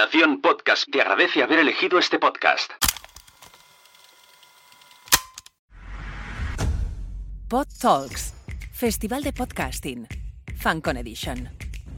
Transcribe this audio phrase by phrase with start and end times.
[0.00, 2.72] Nación Podcast te agradece haber elegido este podcast.
[7.48, 8.32] Pod Talks,
[8.72, 10.08] Festival de Podcasting,
[10.56, 11.50] FanCon Edition.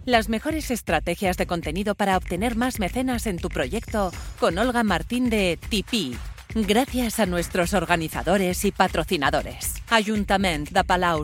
[0.04, 4.10] Las mejores estrategias de contenido para obtener más mecenas en tu proyecto
[4.40, 6.16] con Olga Martín de Tipeee.
[6.56, 9.74] Gracias a nuestros organizadores y patrocinadores.
[9.90, 11.22] Ayuntament de Palau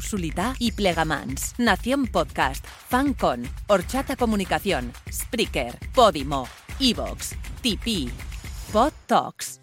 [0.61, 6.49] y Plegamans, Nación Podcast, FanCon, Horchata Comunicación, Spreaker, Podimo,
[6.81, 8.09] Evox, Tipeee,
[8.73, 9.61] Pod Talks.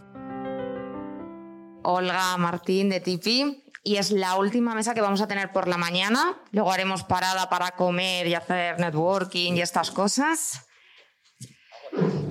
[1.84, 5.78] Olga Martín de Tipeee y es la última mesa que vamos a tener por la
[5.78, 6.38] mañana.
[6.52, 10.68] Luego haremos parada para comer y hacer networking y estas cosas.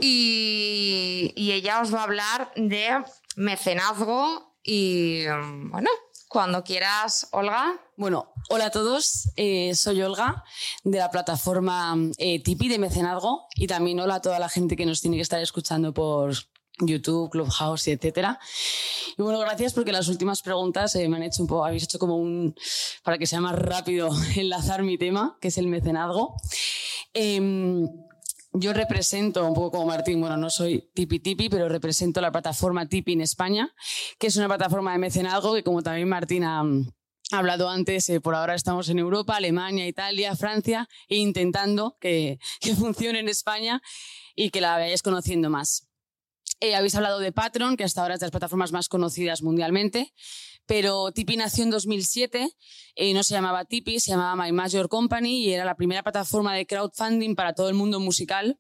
[0.01, 3.03] Y ella os va a hablar de
[3.37, 5.25] mecenazgo y
[5.71, 5.89] bueno,
[6.29, 7.81] cuando quieras, Olga.
[7.97, 10.43] Bueno, hola a todos, eh, soy Olga
[10.83, 14.85] de la plataforma eh, Tipi de mecenazgo y también hola a toda la gente que
[14.85, 16.35] nos tiene que estar escuchando por
[16.81, 18.41] YouTube, Clubhouse, etcétera.
[19.17, 22.01] Y bueno, gracias porque las últimas preguntas eh, me han hecho un poco, habéis hecho
[22.01, 22.57] como un,
[23.05, 26.35] para que sea más rápido enlazar mi tema, que es el mecenazgo.
[27.13, 27.89] Em,
[28.55, 32.89] yo represento, un poco como Martín, bueno, no soy Tipi Tipi, pero represento la plataforma
[32.89, 33.73] Tipi en España,
[34.19, 36.65] que es una plataforma de mecenazgo que, como también Martín ha,
[37.35, 42.75] hablado antes, eh, por ahora estamos en Europa, Alemania, Italia, Francia, e intentando que, que
[42.75, 43.83] funcione en España
[44.35, 45.89] y que la vayáis conociendo más.
[46.61, 50.15] Eh, habéis hablado de Patreon, que hasta ahora es de las plataformas más conocidas mundialmente,
[50.67, 52.49] pero Tipi nació en 2007,
[52.95, 56.55] eh, no se llamaba Tipi, se llamaba My Major Company y era la primera plataforma
[56.55, 58.59] de crowdfunding para todo el mundo musical.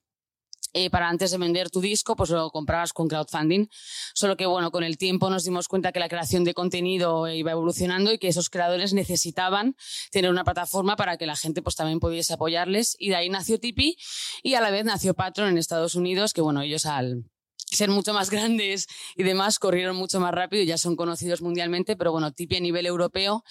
[0.76, 3.68] Eh, para antes de vender tu disco, pues lo comprabas con crowdfunding.
[4.12, 7.52] Solo que, bueno, con el tiempo nos dimos cuenta que la creación de contenido iba
[7.52, 9.76] evolucionando y que esos creadores necesitaban
[10.10, 12.96] tener una plataforma para que la gente pues también pudiese apoyarles.
[12.98, 13.96] Y de ahí nació Tipi
[14.42, 17.24] y a la vez nació Patreon en Estados Unidos, que, bueno, ellos al,
[17.70, 21.94] ser mucho más grandes y demás, corrieron mucho más rápido y ya son conocidos mundialmente,
[21.96, 23.44] pero bueno, Tipi a nivel europeo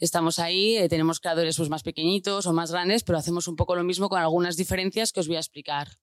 [0.00, 3.76] estamos ahí, eh, tenemos creadores pues, más pequeñitos o más grandes, pero hacemos un poco
[3.76, 5.98] lo mismo con algunas diferencias que os voy a explicar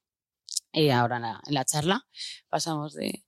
[0.74, 2.06] eh, ahora en la, charla.
[2.50, 3.24] Pasamos de,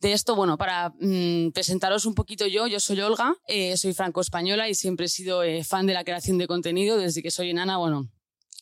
[0.00, 4.68] de esto, bueno, para mm, presentaros un poquito yo, yo soy Olga, eh, soy franco-española
[4.68, 8.10] y siempre he sido fan de la creación de contenido desde que soy enana, bueno,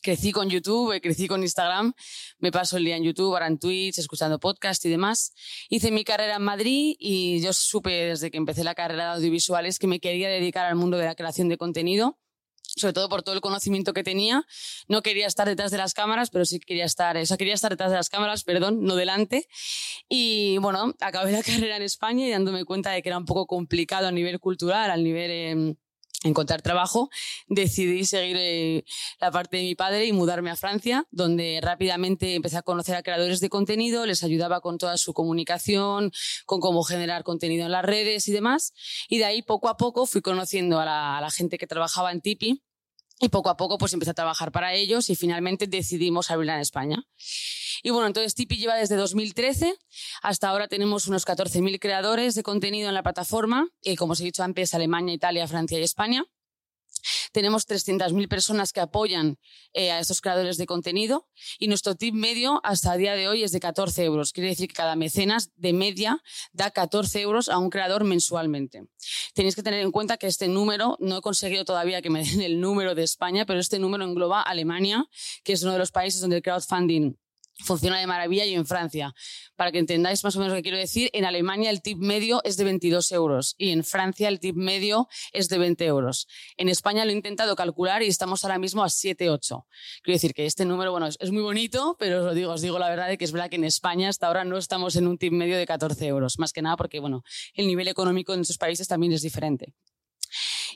[0.01, 1.93] crecí con YouTube, eh, crecí con Instagram,
[2.39, 5.33] me paso el día en YouTube, ahora en Twitch, escuchando podcast y demás.
[5.69, 9.79] Hice mi carrera en Madrid y yo supe desde que empecé la carrera de audiovisuales
[9.79, 12.17] que me quería dedicar al mundo de la creación de contenido
[12.79, 14.45] sobre todo por todo el conocimiento que tenía.
[14.87, 17.91] No quería estar detrás de las cámaras, pero sí quería estar, o quería estar detrás
[17.91, 19.47] de las cámaras, perdón, no delante.
[20.07, 23.45] Y bueno, acabé la carrera en España y dándome cuenta de que era un poco
[23.45, 25.75] complicado a nivel cultural, al nivel em,
[26.23, 27.09] encontrar trabajo,
[27.47, 28.83] decidí seguir eh,
[29.21, 33.03] la parte de mi padre y mudarme a Francia, donde rápidamente empecé a conocer a
[33.03, 36.11] creadores de contenido, les ayudaba con toda su comunicación,
[36.45, 38.73] con cómo generar contenido en las redes y demás.
[39.07, 42.11] Y de ahí poco a poco fui conociendo a la, a la gente que trabajaba
[42.11, 42.63] en Tipi
[43.19, 46.61] y poco a poco pues empecé a trabajar para ellos y finalmente decidimos abrirla en
[46.61, 47.03] España.
[47.83, 49.75] Y bueno, entonces Tipi lleva desde 2013.
[50.21, 54.25] Hasta ahora tenemos unos 14.000 creadores de contenido en la plataforma, y como os he
[54.25, 56.25] dicho antes, Alemania, Italia, Francia y España.
[57.31, 59.37] Tenemos 300.000 personas que apoyan
[59.73, 61.27] eh, a estos creadores de contenido
[61.59, 64.33] y nuestro tip medio hasta el día de hoy es de 14 euros.
[64.33, 68.83] Quiere decir que cada mecenas de media da 14 euros a un creador mensualmente.
[69.33, 72.41] Tenéis que tener en cuenta que este número, no he conseguido todavía que me den
[72.41, 75.05] el número de España, pero este número engloba Alemania,
[75.43, 77.15] que es uno de los países donde el crowdfunding
[77.63, 79.13] funciona de maravilla y en Francia.
[79.55, 82.41] Para que entendáis más o menos lo que quiero decir, en Alemania el tip medio
[82.43, 86.27] es de 22 euros y en Francia el tip medio es de 20 euros.
[86.57, 89.67] En España lo he intentado calcular y estamos ahora mismo a 7, 8.
[90.03, 92.89] Quiero decir que este número, bueno, es, muy bonito, pero os digo, os digo la
[92.89, 95.33] verdad de que es verdad que en España hasta ahora no estamos en un tip
[95.33, 98.87] medio de 14 euros, más que nada porque, bueno, el nivel económico en esos países
[98.87, 99.73] también es diferente.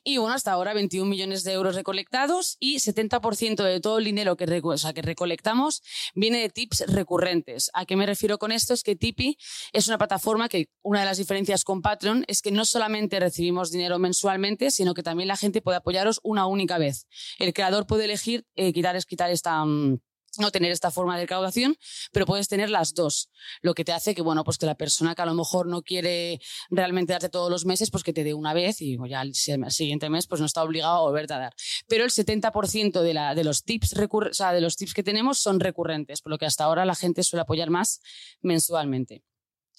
[0.04, 4.36] Y bueno, hasta ahora 21 millones de euros recolectados y 70% de todo el dinero
[4.36, 5.82] que, que recolectamos
[6.14, 7.72] viene de tips recurrentes.
[7.74, 8.74] ¿A qué me refiero con esto?
[8.74, 9.38] Es que Tipi
[9.72, 13.72] es una plataforma que una de las diferencias con Patreon es que no solamente recibimos
[13.72, 17.08] dinero mensualmente, sino que también la gente puede apoyaros una única vez.
[17.40, 19.64] El creador puede elegir eh, quitar, quitar esta...
[19.64, 20.00] Mm,
[20.40, 21.78] no tener esta forma de recaudación,
[22.12, 23.30] pero puedes tener las dos,
[23.62, 25.82] lo que te hace que, bueno, pues que la persona que a lo mejor no
[25.82, 26.40] quiere
[26.70, 30.10] realmente darte todos los meses, pues que te dé una vez y ya al siguiente
[30.10, 31.56] mes pues no está obligado a volverte a dar.
[31.88, 35.40] Pero el 70% de, la, de, los tips o sea, de los tips que tenemos
[35.40, 38.02] son recurrentes, por lo que hasta ahora la gente suele apoyar más
[38.42, 39.24] mensualmente.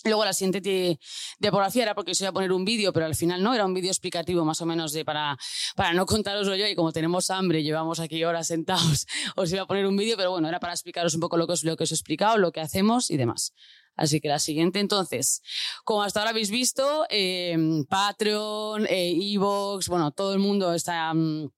[0.05, 0.99] Luego la siguiente
[1.41, 3.73] tipografía era porque se iba a poner un vídeo, pero al final no, era un
[3.73, 5.39] vídeo explicativo más o menos de para,
[5.77, 9.07] para no contaroslo yo y como tenemos hambre, llevamos aquí horas sentados,
[9.37, 11.55] os iba a poner un vídeo, pero bueno, era para explicaros un poco lo que
[11.55, 13.55] os, lo que os he explicado, lo que hacemos y demás.
[13.97, 15.41] Así que la siguiente, entonces,
[15.85, 17.57] como hasta ahora habéis visto, eh,
[17.89, 21.15] Patreon, eh, Evox, bueno, todo el mundo está...
[21.15, 21.51] Mm,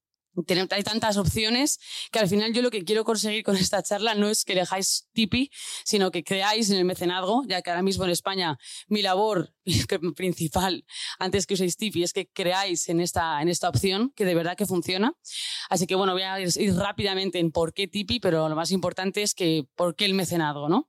[0.70, 1.78] hay tantas opciones
[2.10, 5.08] que al final yo lo que quiero conseguir con esta charla no es que dejáis
[5.12, 5.50] Tipi,
[5.84, 9.52] sino que creáis en el mecenazgo, ya que ahora mismo en España mi labor
[10.16, 10.84] principal
[11.18, 14.56] antes que uséis Tipi es que creáis en esta, en esta opción que de verdad
[14.56, 15.14] que funciona.
[15.70, 19.22] Así que bueno, voy a ir rápidamente en por qué Tipi, pero lo más importante
[19.22, 20.88] es que por qué el mecenazgo, ¿no?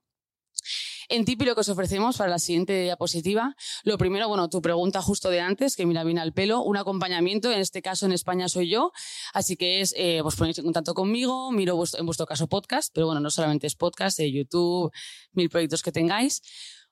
[1.10, 5.00] En Tipi lo que os ofrecemos para la siguiente diapositiva, lo primero, bueno, tu pregunta
[5.00, 8.46] justo de antes, que mira bien al pelo, un acompañamiento, en este caso en España
[8.50, 8.92] soy yo,
[9.32, 13.06] así que es, eh, os ponéis en contacto conmigo, miro en vuestro caso podcast, pero
[13.06, 14.92] bueno, no solamente es podcast, de YouTube,
[15.32, 16.42] mil proyectos que tengáis.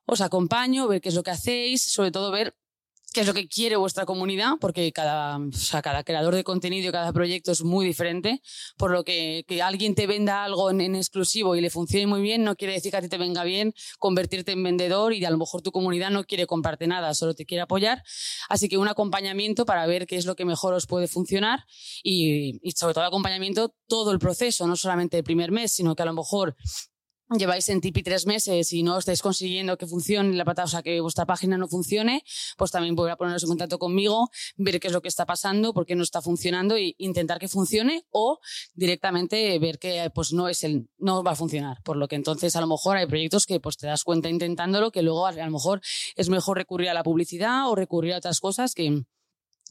[0.06, 2.56] Os acompaño, ver qué es lo que hacéis, sobre todo ver
[3.16, 5.38] qué es lo que quiere vuestra comunidad, porque cada,
[5.82, 8.42] cada creador de contenido, cada proyecto es muy diferente,
[8.76, 12.44] por lo que que alguien te venda algo en, exclusivo y le funcione muy bien,
[12.44, 15.38] no quiere decir que a ti te venga bien convertirte en vendedor y a lo
[15.38, 18.02] mejor tu comunidad no quiere comprarte nada, solo te quiere apoyar.
[18.50, 21.64] Así que un acompañamiento para ver qué es lo que mejor os puede funcionar
[22.02, 26.02] y, y sobre todo acompañamiento todo el proceso, no solamente el primer mes, sino que
[26.02, 26.54] a lo mejor
[27.30, 30.82] lleváis en Tipi tres meses y no estáis consiguiendo que funcione la plataforma, o sea,
[30.82, 32.22] que vuestra página no funcione,
[32.56, 35.86] pues también a poneros en contacto conmigo, ver qué es lo que está pasando, por
[35.86, 38.38] qué no está funcionando e intentar que funcione o
[38.74, 42.56] directamente ver que pues no es el no va a funcionar, por lo que entonces
[42.56, 45.50] a lo mejor hay proyectos que pues te das cuenta intentándolo que luego a lo
[45.50, 45.80] mejor
[46.14, 49.04] es mejor recurrir a la publicidad o recurrir a otras cosas que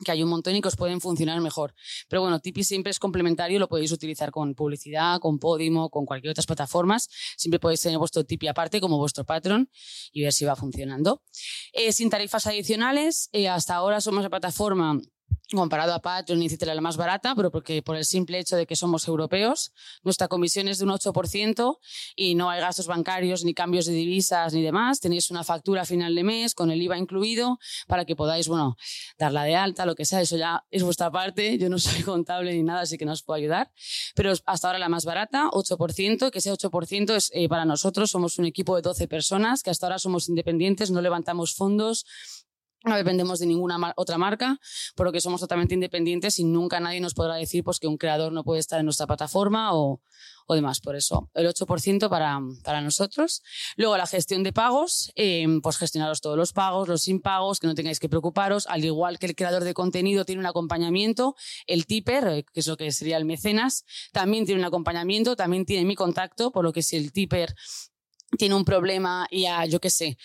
[0.03, 1.73] que hay un montón y que os pueden funcionar mejor.
[2.09, 6.31] Pero bueno, Tipi siempre es complementario, lo podéis utilizar con publicidad, con Podimo, con cualquier
[6.31, 7.09] otras plataformas.
[7.37, 9.69] Siempre podéis tener vuestro Tipi aparte como vuestro Patreon
[10.11, 11.21] y ver si va funcionando.
[11.71, 14.99] Eh, sin tarifas adicionales, eh, hasta ahora somos la plataforma
[15.53, 18.75] comparado a Patreon, etcétera, la más barata, pero porque por el simple hecho de que
[18.75, 19.73] somos europeos,
[20.03, 21.77] nuestra comisión es de un 8%
[22.15, 24.99] y no hay gastos bancarios, ni cambios de divisas, ni demás.
[24.99, 28.75] Tenéis una factura a final de mes con el IVA incluido para que podáis, bueno,
[29.17, 31.57] darla de alta, lo que sea, eso ya es vuestra parte.
[31.57, 33.71] Yo no soy contable ni nada, así que no os puedo ayudar.
[34.15, 38.39] Pero hasta ahora la más barata, 8%, que ese 8% es eh, para nosotros, somos
[38.39, 42.05] un equipo de 12 personas, que hasta ahora somos independientes, no levantamos fondos,
[42.85, 44.59] no dependemos de ninguna otra marca,
[44.95, 47.97] por lo que somos totalmente independientes y nunca nadie nos podrá decir pues, que un
[47.97, 50.01] creador no puede estar en nuestra plataforma o,
[50.47, 50.79] o demás.
[50.79, 53.41] Por eso, el 8% para, para nosotros.
[53.75, 57.75] Luego, la gestión de pagos, eh, pues gestionaros todos los pagos, los impagos, que no
[57.75, 58.67] tengáis que preocuparos.
[58.67, 61.35] Al igual que el creador de contenido tiene un acompañamiento,
[61.67, 65.65] el tipper, eh, que es lo que sería el mecenas, también tiene un acompañamiento, también
[65.65, 67.55] tiene mi contacto, por lo que si el tipper
[68.37, 70.17] tiene un problema y a, yo qué sé,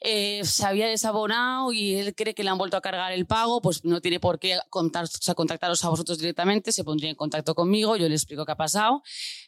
[0.00, 3.60] eh, se había desabonado y él cree que le han vuelto a cargar el pago,
[3.60, 7.16] pues no tiene por qué contar, o sea, contactaros a vosotros directamente, se pondría en
[7.16, 9.02] contacto conmigo, yo le explico qué ha pasado,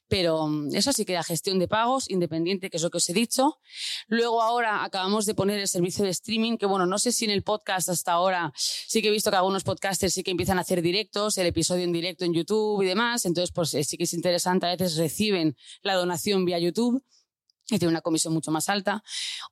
[0.08, 3.08] pero mm, eso sí que la gestión de pagos independiente, que es lo que os
[3.08, 3.58] he dicho.
[4.08, 7.30] Luego ahora acabamos de poner el servicio de streaming, que bueno, no sé si en
[7.30, 10.62] el podcast hasta ahora sí que he visto que algunos podcasters sí que empiezan a
[10.62, 14.04] hacer directos, el episodio en directo en YouTube y demás, entonces pues eh, sí que
[14.04, 17.04] es interesante, a veces reciben la donación vía YouTube
[17.76, 19.02] que tiene una comisión mucho más alta,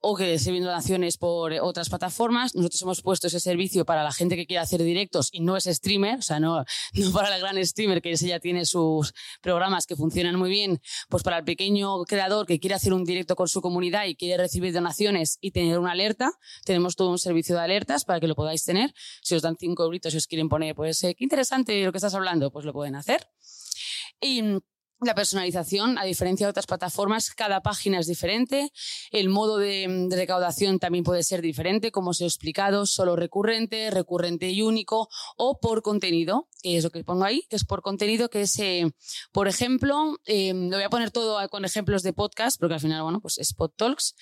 [0.01, 2.55] o que reciben donaciones por otras plataformas.
[2.55, 5.65] Nosotros hemos puesto ese servicio para la gente que quiere hacer directos y no es
[5.65, 9.87] streamer, o sea, no, no para el gran streamer que ese ya tiene sus programas
[9.87, 13.49] que funcionan muy bien, pues para el pequeño creador que quiere hacer un directo con
[13.49, 16.33] su comunidad y quiere recibir donaciones y tener una alerta,
[16.65, 18.93] tenemos todo un servicio de alertas para que lo podáis tener.
[19.23, 21.99] Si os dan cinco euritos y os quieren poner, pues, eh, qué interesante lo que
[21.99, 23.29] estás hablando, pues lo pueden hacer.
[24.21, 24.43] Y
[25.01, 28.73] la personalización, a diferencia de otras plataformas, cada página es diferente.
[29.11, 34.51] El modo de, recaudación también puede ser diferente, como os he explicado, solo recurrente, recurrente
[34.51, 38.29] y único, o por contenido, que es lo que pongo ahí, que es por contenido,
[38.29, 38.91] que es, eh,
[39.33, 43.03] por ejemplo, eh, lo voy a poner todo con ejemplos de podcast, porque al final,
[43.03, 44.15] bueno, pues es Pod Talks.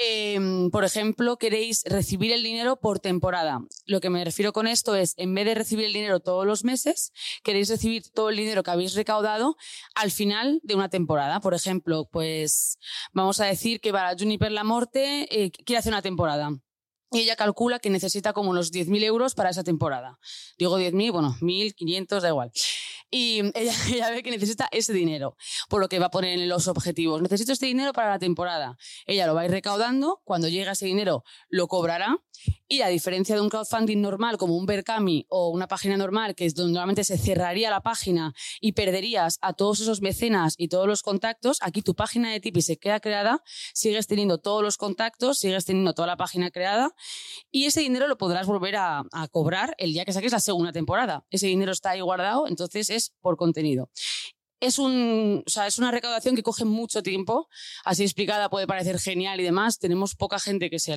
[0.00, 3.58] Em, por ejemplo, queréis recibir el dinero por temporada.
[3.84, 6.62] Lo que me refiero con esto es, en vez de recibir el dinero todos los
[6.62, 7.12] meses,
[7.42, 9.56] queréis recibir todo el dinero que habéis recaudado
[9.96, 11.40] al final de una temporada.
[11.40, 12.78] Por ejemplo, pues
[13.12, 16.52] vamos a decir que para Juniper La Morte eh, quiere hacer una temporada.
[17.10, 20.20] Y ella calcula que necesita como unos 10.000 euros para esa temporada.
[20.58, 22.52] Digo 10.000, bueno, 1.500, da igual.
[23.10, 25.36] Y ella, ella, ve que necesita ese dinero,
[25.68, 27.22] por lo que va a poner en los objetivos.
[27.22, 28.76] Necesito este dinero para la temporada.
[29.06, 32.18] Ella lo va a ir recaudando, cuando llega ese dinero lo cobrará
[32.68, 36.44] y a diferencia de un crowdfunding normal como un Berkami o una página normal, que
[36.44, 40.86] es donde normalmente se cerraría la página y perderías a todos esos mecenas y todos
[40.86, 45.38] los contactos, aquí tu página de Tipeee se queda creada, sigues teniendo todos los contactos,
[45.38, 46.94] sigues teniendo toda la página creada
[47.50, 50.72] y ese dinero lo podrás volver a, a cobrar el día que saques la segunda
[50.72, 51.24] temporada.
[51.30, 53.90] Ese dinero está ahí guardado, entonces es por contenido
[54.60, 57.48] es, un, o sea, es una recaudación que coge mucho tiempo.
[57.84, 59.78] Así explicada puede parecer genial y demás.
[59.78, 60.96] Tenemos poca gente que se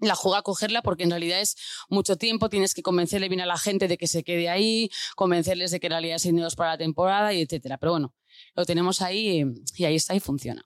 [0.00, 1.56] la juega a cogerla porque en realidad es
[1.88, 5.70] mucho tiempo, tienes que convencerle bien a la gente de que se quede ahí, convencerles
[5.70, 7.78] de que en realidad es dinero para la temporada y etcétera.
[7.78, 8.14] Pero bueno,
[8.54, 9.44] lo tenemos ahí
[9.76, 10.64] y ahí está y funciona.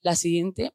[0.00, 0.72] La siguiente.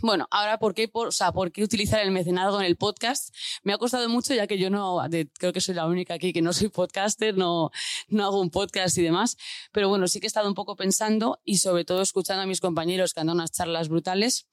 [0.00, 3.34] Bueno, ahora, ¿por qué, o sea, ¿por qué utilizar el mecenazgo en el podcast?
[3.62, 5.00] Me ha costado mucho, ya que yo no,
[5.38, 7.70] creo que soy la única aquí que no soy podcaster, no,
[8.08, 9.36] no hago un podcast y demás.
[9.72, 12.60] Pero bueno, sí que he estado un poco pensando y sobre todo escuchando a mis
[12.60, 14.46] compañeros que han dado unas charlas brutales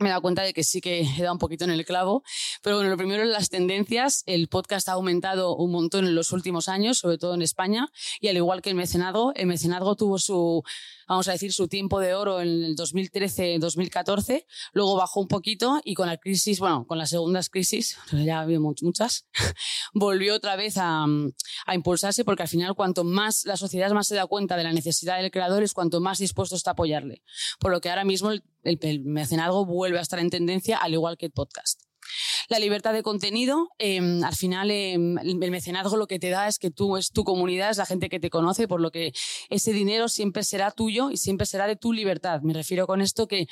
[0.00, 2.24] me he dado cuenta de que sí que he dado un poquito en el clavo.
[2.62, 4.24] Pero bueno, lo primero en las tendencias.
[4.26, 7.88] El podcast ha aumentado un montón en los últimos años, sobre todo en España.
[8.20, 10.64] Y al igual que el mecenazgo, el mecenazgo tuvo su
[11.08, 15.94] vamos a decir, su tiempo de oro en el 2013-2014, luego bajó un poquito y
[15.94, 19.26] con la crisis, bueno, con las segundas crisis, ya había muchas,
[19.94, 21.04] volvió otra vez a,
[21.66, 24.72] a, impulsarse porque al final cuanto más la sociedad más se da cuenta de la
[24.72, 27.22] necesidad del creador es cuanto más dispuesto está a apoyarle.
[27.58, 30.92] Por lo que ahora mismo el, el, el mecenazgo vuelve a estar en tendencia al
[30.92, 31.82] igual que el podcast.
[32.48, 36.58] La libertad de contenido, em, al final em, el mecenazgo lo que te da es
[36.58, 39.12] que tú es tu comunidad, es la gente que te conoce, por lo que
[39.50, 42.40] ese dinero siempre será tuyo y siempre será de tu libertad.
[42.42, 43.46] Me refiero con esto que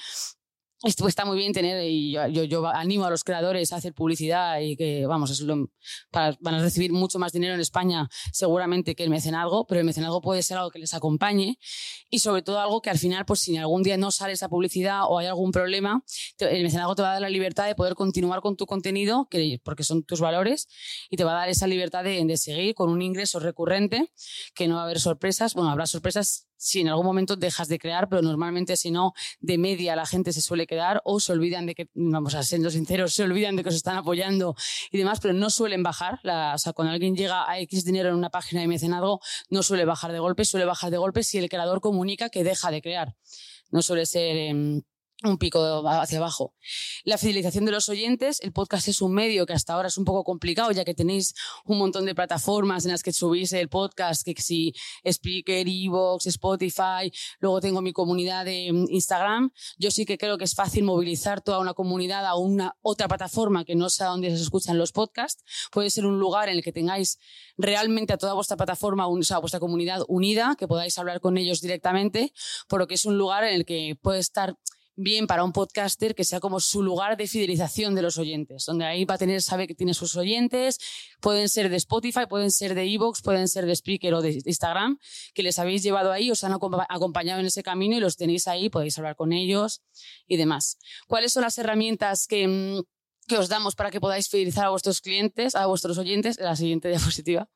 [0.83, 4.61] esto está muy bien tener y yo, yo, animo a los creadores a hacer publicidad
[4.61, 5.71] y que, vamos, es lo,
[6.11, 9.87] para, van a recibir mucho más dinero en España seguramente que el mecenazgo, pero el
[9.87, 11.59] mecenazgo puede ser algo que les acompañe
[12.11, 15.03] y sobre todo algo que al final, pues si algún día no sale esa publicidad
[15.09, 16.03] o hay algún problema,
[16.39, 19.61] el mecenazgo te va a dar la libertad de poder continuar con tu contenido, que,
[19.63, 20.69] porque son tus valores,
[21.11, 24.13] y te va a dar esa libertad de, de seguir con un ingreso recurrente,
[24.55, 27.79] que no va a haber sorpresas, bueno, habrá sorpresas si en algún momento dejas de
[27.79, 31.67] crear, pero normalmente si no, de media la gente se suele quedar o se olvidan
[31.67, 34.55] de que, vamos a ser sinceros, se olvidan de que os están apoyando
[34.93, 36.21] y demás, pero no suelen bajar.
[36.55, 39.85] O sea, cuando alguien llega a X dinero en una página de mecenazgo, no suele
[39.85, 43.17] bajar de golpe, suele bajar de golpe si el creador comunica que deja de crear.
[43.73, 44.37] No suele ser...
[44.37, 44.83] Em,
[45.25, 46.55] un pico hacia abajo.
[47.05, 50.05] La fidelización de los oyentes, el podcast es un medio que hasta ahora es un
[50.05, 54.25] poco complicado, ya que tenéis un montón de plataformas en las que subís el podcast,
[54.25, 54.75] que si
[55.09, 59.53] Spreaker, Evox, Spotify, luego tengo mi comunidad de mm, Instagram.
[59.79, 63.65] Yo sí que creo que es fácil movilizar toda una comunidad a una otra plataforma
[63.65, 65.45] que no sea donde se escuchan los podcasts.
[65.71, 67.19] Puede ser un lugar en el que tengáis
[67.57, 71.61] realmente a toda vuestra plataforma, o sea, vuestra comunidad unida, que podáis hablar con ellos
[71.61, 72.33] directamente,
[72.69, 74.57] por lo que es un lugar en el que puede estar
[74.97, 78.85] bien para un podcaster que sea como su lugar de fidelización de los oyentes, donde
[78.85, 80.79] ahí va a tener, sabe que tiene sus oyentes,
[81.21, 84.99] pueden ser de Spotify, pueden ser de Evox, pueden ser de Spreaker o de Instagram,
[85.35, 88.69] que les habéis llevado ahí, os han acompañado en ese camino y los tenéis ahí,
[88.69, 89.83] podéis hablar con ellos
[90.27, 90.79] y demás.
[91.07, 92.83] ¿Cuáles son las herramientas que, mm,
[93.29, 96.39] que os damos para que podáis fidelizar a vuestros clientes, a vuestros oyentes?
[96.39, 96.89] La siguiente
[97.23, 97.49] diapositiva.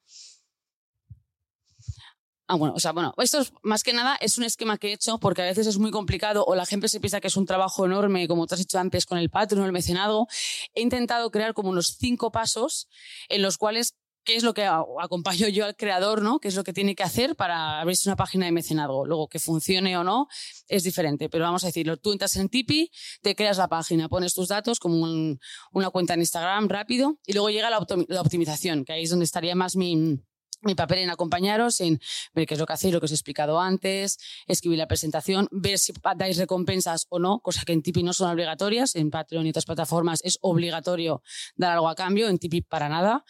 [2.49, 4.93] Ah, bueno, o sea, bueno, esto es, más que nada es un esquema que he
[4.93, 7.45] hecho porque a veces es muy complicado o la gente se piensa que es un
[7.45, 10.29] trabajo enorme, como tú has hecho antes con el Patreon o el mecenado.
[10.73, 12.89] He intentado crear como unos cinco pasos
[13.29, 16.39] en los cuales qué es lo que acompaño yo al creador, ¿no?
[16.39, 19.07] ¿Qué es lo que tiene que hacer para abrirse una página de mecenado?
[19.07, 20.29] Luego, que funcione o no
[20.69, 21.97] es diferente, pero vamos a decirlo.
[21.97, 22.91] Tú entras en Tipeee,
[23.23, 25.37] te creas la página, pones tus datos como
[25.73, 29.55] una cuenta en Instagram rápido y luego llega la optimización, que ahí es donde estaría
[29.55, 30.21] más mi,
[30.63, 32.01] mi papel en acompañaros, en
[32.35, 35.49] ver qué es lo que hacéis, lo que os he explicado antes, escribir la presentación,
[35.51, 39.47] ver si dais recompensas o no, cosa que en Tipeee no son obligatorias, en Patreon
[39.47, 41.23] y otras plataformas es obligatorio
[41.57, 43.25] dar algo a cambio, en Tipeee para nada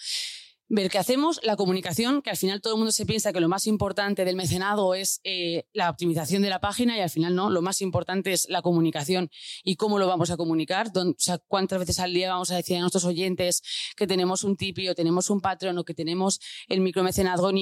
[0.68, 3.48] ver qué hacemos, la comunicación, que al final todo el mundo se piensa que lo
[3.48, 7.50] más importante del mecenado es eh, la optimización de la página y al final no,
[7.50, 9.30] lo más importante es la comunicación
[9.62, 12.76] y cómo lo vamos a comunicar, o sea, cuántas veces al día vamos a decir
[12.76, 13.62] a nuestros oyentes
[13.96, 17.56] que tenemos un Tipeee o tenemos un Patreon o que tenemos el micromecenazgo en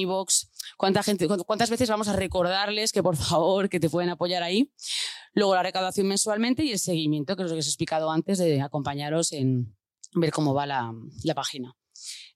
[1.03, 4.71] gente, cuántas veces vamos a recordarles que por favor que te pueden apoyar ahí.
[5.33, 8.37] Luego la recaudación mensualmente y el seguimiento, que es lo que os he explicado antes
[8.37, 9.75] de acompañaros en
[10.13, 10.93] ver cómo va la
[11.35, 11.75] página.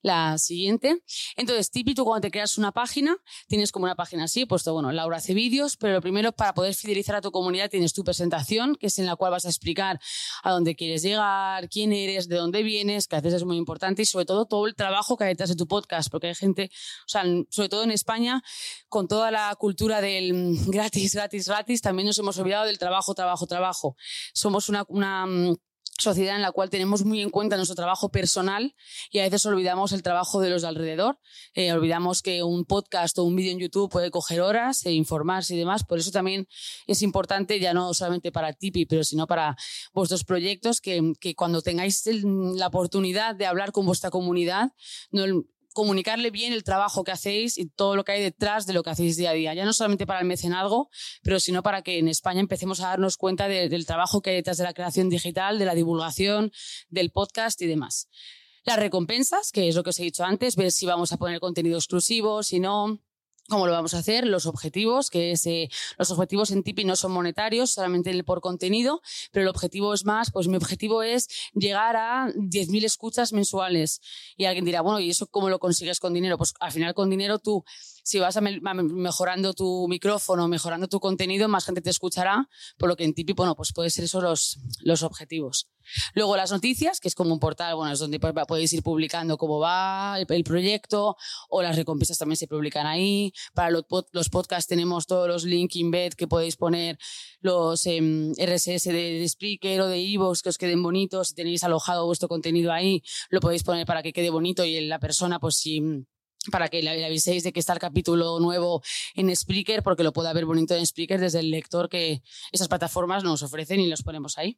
[0.02, 1.04] La siguiente.
[1.36, 5.18] Entonces, tú cuando te creas una página, tienes como una página así, puesto, bueno, Laura
[5.18, 8.88] hace vídeos, pero lo primero, para poder fidelizar a tu comunidad, tienes tu presentación, que
[8.88, 10.00] es en la cual vas a explicar
[10.44, 14.04] a dónde quieres llegar, quién eres, de dónde vienes, que a veces es muy importante,
[14.04, 16.72] y sobre todo todo el trabajo que hay detrás de tu podcast, porque hay gente,
[17.06, 18.42] o sea, sobre todo en España,
[18.88, 23.48] con toda la cultura del gratis, gratis, gratis, también nos hemos olvidado del trabajo, trabajo,
[23.48, 23.98] trabajo.
[24.34, 25.56] Somos una, una mm,
[26.00, 28.76] sociedad en la cual tenemos muy en cuenta nuestro trabajo personal
[29.12, 31.20] y a veces olvidamos el trabajo de los de alrededor.
[31.54, 35.56] Eh, olvidamos que un podcast o un vídeo en YouTube puede coger horas e informarse
[35.56, 35.84] y demás.
[35.84, 36.48] Por eso también
[36.88, 39.56] es importante, ya no solamente para Tipi, pero sino para
[39.94, 44.72] vuestros proyectos, que, que cuando tengáis la oportunidad de hablar con vuestra comunidad,
[45.12, 45.26] no,
[45.80, 48.90] comunicarle bien el trabajo que hacéis y todo lo que hay detrás de lo que
[48.90, 49.54] hacéis día a día.
[49.54, 50.90] Ya no solamente para el mecenazgo,
[51.24, 54.58] pero sino para que en España empecemos a darnos cuenta del trabajo que hay detrás
[54.58, 56.52] de la creación digital, de la divulgación,
[56.90, 58.10] del podcast y demás.
[58.66, 61.40] Las recompensas, que es lo que os he dicho antes, ver si vamos a poner
[61.40, 63.00] contenido exclusivo, si no,
[63.50, 65.48] cómo lo vamos a hacer, los objetivos, que es,
[65.98, 69.02] los objetivos en Tipeee no son monetarios, solamente por contenido,
[69.32, 74.02] pero el objetivo es más, pues mi objetivo es llegar a 10.000 escuchas mensuales.
[74.38, 76.38] Y alguien dirá, bueno, ¿y eso cómo lo consigues con dinero?
[76.38, 77.64] Pues al final con dinero tú
[78.04, 83.04] si vas mejorando tu micrófono, mejorando tu contenido, más gente te escuchará, por lo que
[83.04, 84.58] en Tipeee, bueno, pues puede ser eso los,
[85.04, 85.70] objetivos.
[86.14, 89.60] Luego las noticias, que es como un portal, bueno, es donde podéis ir publicando cómo
[89.60, 91.16] va el, proyecto,
[91.50, 93.32] o las recompensas también se publican ahí.
[93.54, 96.98] Para los, los podcasts tenemos todos los links embed que podéis poner,
[97.42, 101.30] los em, RSS de, de, Spreaker o de Evox que os queden bonitos.
[101.30, 105.00] Si tenéis alojado vuestro contenido ahí, lo podéis poner para que quede bonito y la
[105.00, 105.82] persona, pues si
[106.52, 108.82] para que le aviséis de que está el capítulo nuevo
[109.16, 113.24] en Spreaker, porque lo pueda ver bonito en Spreaker desde el lector que esas plataformas
[113.24, 114.58] nos ofrecen y los ponemos ahí.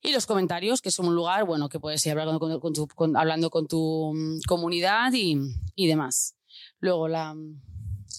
[0.00, 2.60] Y los comentarios, que es un lugar, bueno, que puedes ir hablando
[3.50, 5.36] con, tu, mm, comunidad y,
[5.74, 6.36] y, demás.
[6.78, 7.34] Luego la,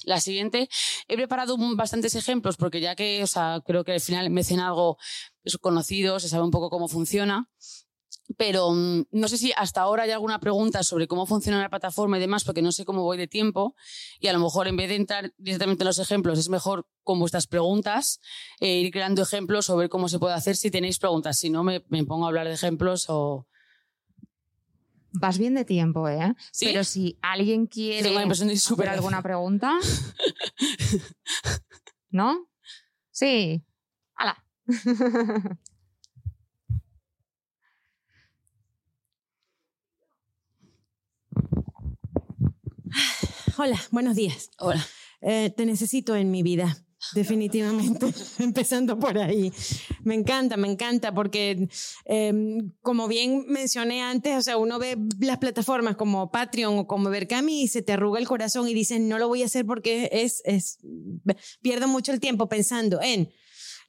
[0.03, 0.69] la siguiente,
[1.07, 3.23] he preparado bastantes ejemplos porque ya que,
[3.65, 4.97] creo que al final me hacen algo
[5.61, 7.49] conocido, se sabe un poco cómo funciona
[8.38, 12.17] pero mm, no sé si hasta ahora hay alguna pregunta sobre cómo funciona la plataforma
[12.17, 13.75] y demás, porque no sé cómo voy de tiempo
[14.19, 17.19] y a lo mejor en vez de entrar directamente en los ejemplos, es mejor con
[17.19, 18.19] vuestras preguntas
[18.59, 21.38] eh, ir creando ejemplos sobre cómo se puede hacer si tenéis preguntas.
[21.38, 23.48] Si no, me, pongo a hablar de ejemplos o...
[25.12, 26.36] Vas bien de tiempo, ¿eh?
[26.59, 29.75] Pero si alguien quiere hacer alguna pregunta...
[32.12, 32.48] ¿No?
[33.12, 33.63] Sí.
[34.15, 34.43] ¡Hala!
[43.61, 44.51] Hola, buenos días.
[44.59, 44.87] Hola.
[45.19, 48.05] Eh, te necesito en mi vida, definitivamente,
[48.39, 49.51] empezando por ahí.
[50.01, 51.67] Me encanta, me encanta, porque
[52.05, 57.10] em, como bien mencioné antes, o sea, uno ve las plataformas como Patreon o como
[57.10, 60.07] Berkami y se te arruga el corazón y dices, no lo voy a hacer porque
[60.13, 60.77] es, es,
[61.62, 63.29] pierdo mucho el tiempo pensando en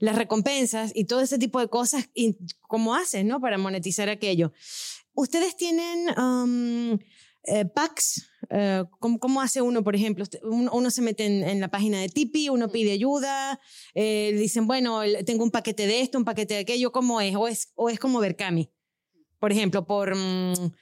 [0.01, 3.41] las recompensas y todo ese tipo de cosas y cómo hacen, ¿no?
[3.41, 4.53] Para monetizar aquello.
[5.15, 6.99] Ustedes tienen um,
[7.45, 10.25] eh, packs eh, ¿cómo, hace uno, por ejemplo?
[10.43, 13.61] Uno, se mete en, la página de Tipi, uno pide ayuda,
[13.95, 17.37] eh, dicen, bueno, tengo un paquete de esto, un paquete de aquello, ¿cómo es?
[17.37, 18.71] O es, o es como Berkami,
[19.39, 20.17] por ejemplo, por...
[20.17, 20.73] Mm,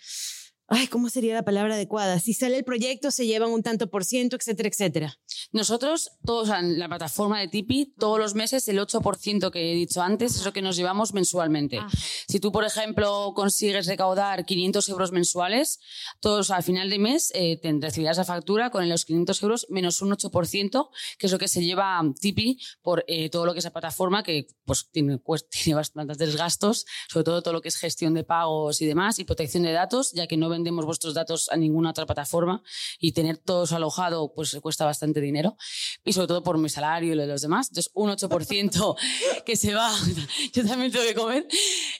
[0.68, 2.20] ay, ¿cómo sería la palabra adecuada?
[2.20, 5.18] Si sale el proyecto, se llevan un tanto por ciento, etcétera, etcétera.
[5.50, 10.02] Nosotros, todos en la plataforma de Tipi, todos los meses, el 8% que he dicho
[10.02, 11.80] antes es lo que nos llevamos mensualmente.
[12.28, 15.80] Si tú, por ejemplo, consigues recaudar 500 euros mensuales,
[16.20, 20.02] todos al final de mes eh, te recibirás la factura con los 500 euros menos
[20.02, 23.64] un 8%, que es lo que se lleva Tipi por eh, todo lo que es
[23.64, 27.76] la plataforma, que pues tiene, pues, tiene bastantes gastos, sobre todo todo lo que es
[27.76, 31.48] gestión de pagos y demás, y protección de datos, ya que no vendemos vuestros datos
[31.50, 32.62] a ninguna otra plataforma
[32.98, 35.56] y tener todos alojado pues cuesta bastante dinero
[36.04, 37.68] y sobre todo por mi salario y lo de los demás.
[37.68, 38.96] Entonces un 8%
[39.44, 39.92] que se va,
[40.52, 41.46] yo también tengo que comer,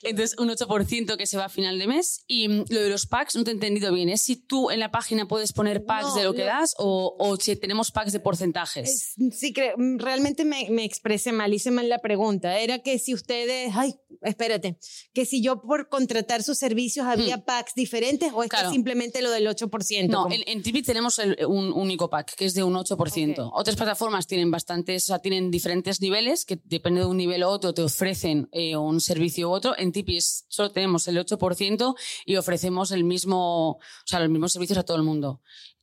[0.03, 3.07] entonces un 8% que se va a final de mes y mm, lo de los
[3.07, 6.15] packs no te he entendido bien, es si tú en la página puedes poner packs
[6.15, 9.15] de lo que das o, o, si tenemos packs de porcentajes.
[9.33, 13.73] sí, mm, realmente me, me expresé mal, hice mal la pregunta, era que si ustedes,
[13.75, 14.79] ay, espérate,
[15.13, 17.43] que si yo por contratar sus servicios había mm.
[17.43, 20.09] packs diferentes o simplemente lo del 8%.
[20.09, 23.51] No, en, en Tipeee tenemos un único pack, que es de un 8%.
[23.53, 27.47] Otras plataformas tienen bastantes, o sea, tienen diferentes niveles, que depende de un nivel u
[27.47, 29.73] otro, te ofrecen eh, un servicio u otro.
[29.79, 31.95] En Tipeee solo tenemos el 8%
[32.27, 35.41] y ofrecemos el mismo, o sea, los mismos servicios a todo el mundo.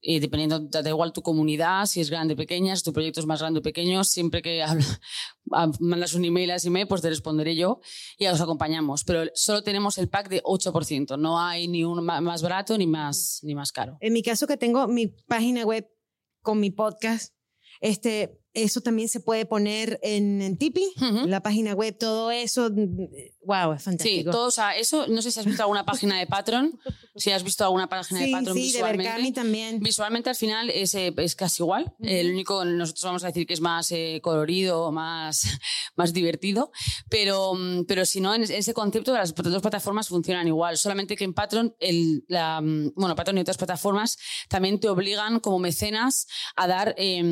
[0.08, 3.26] y dependiendo, da igual tu comunidad, si es grande o pequeña, si tu proyecto es
[3.26, 4.63] más grande o pequeño, siempre que
[5.80, 7.80] mandas un email a email, pues te responderé yo
[8.20, 9.04] y os acompañamos.
[9.04, 13.39] Pero solo tenemos el pack de 8%, no hay ni un más barato ni más,
[13.41, 13.98] ni más caro.
[14.00, 15.88] En mi caso que tengo mi página web
[16.44, 17.35] con mi podcast,
[17.86, 20.89] este, eso también se puede poner en, en Tipeee,
[21.28, 22.71] la página web, todo eso.
[23.45, 24.31] Wow, es fantástico.
[24.31, 26.79] Sí, todo, o sea, eso, no sé si has visto alguna página de Patreon,
[27.15, 29.03] si has visto alguna página de Patreon sí, visualmente.
[29.03, 29.79] de Berkami también.
[29.79, 31.93] Visualmente al final es, eh, es casi igual.
[32.01, 35.43] El único, nosotros vamos a decir que es más eh, colorido, más,
[35.95, 36.71] más divertido,
[37.08, 40.77] pero, mm, pero si no, en ese concepto de las dos plataformas funcionan igual.
[40.77, 44.17] Solamente que en Patreon, el, la, mm, bueno, Patreon y otras plataformas
[44.49, 47.23] también te obligan como mecenas a dar eh,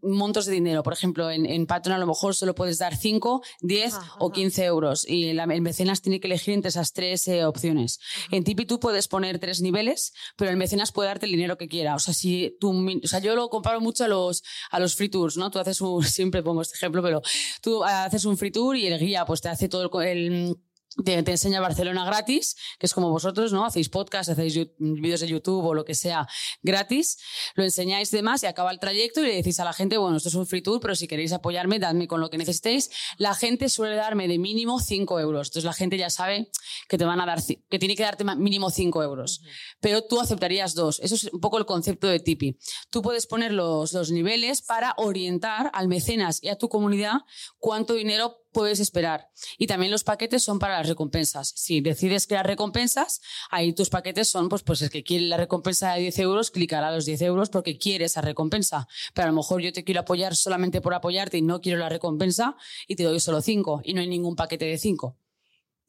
[0.00, 0.84] montos de dinero.
[0.84, 4.64] Por ejemplo, en, en Patreon a lo mejor solo puedes dar 5, 10 o 15
[4.64, 7.98] euros y el mecenas tiene que elegir entre esas tres eh, opciones.
[8.30, 11.68] En Tipeee tú puedes poner tres niveles, pero el mecenas puede darte el dinero que
[11.68, 11.94] quiera.
[11.94, 12.70] O sea, si tú,
[13.02, 15.50] o sea, yo lo comparo mucho a los, a los free tours, ¿no?
[15.50, 17.22] Tú haces un, siempre pongo este ejemplo, pero
[17.62, 20.56] tú haces un free tour y el guía pues te hace todo el, el
[21.04, 23.64] te, enseña Barcelona gratis, que es como vosotros, ¿no?
[23.64, 26.26] Hacéis podcast, hacéis vídeos de YouTube o lo que sea
[26.62, 27.18] gratis,
[27.54, 30.28] lo enseñáis demás y acaba el trayecto y le decís a la gente, bueno, esto
[30.28, 32.90] es un free tour, pero si queréis apoyarme, dadme con lo que necesitéis.
[33.18, 35.48] La gente suele darme de mínimo 5 euros.
[35.48, 36.50] Entonces la gente ya sabe
[36.88, 39.42] que te van a dar, que tiene que darte mínimo 5 euros.
[39.80, 41.00] Pero tú aceptarías dos.
[41.00, 42.56] Eso es un poco el concepto de Tipeee.
[42.90, 47.20] Tú puedes poner los, los niveles para orientar al mecenas y a tu comunidad
[47.58, 49.28] cuánto dinero puedes esperar.
[49.58, 51.52] Y también los paquetes son para las recompensas.
[51.56, 55.94] Si decides crear recompensas, ahí tus paquetes son, pues, pues el que quiere la recompensa
[55.94, 58.88] de 10 euros, clicará los 10 euros porque quiere esa recompensa.
[59.14, 61.88] Pero a lo mejor yo te quiero apoyar solamente por apoyarte y no quiero la
[61.88, 65.16] recompensa y te doy solo 5 y no hay ningún paquete de 5.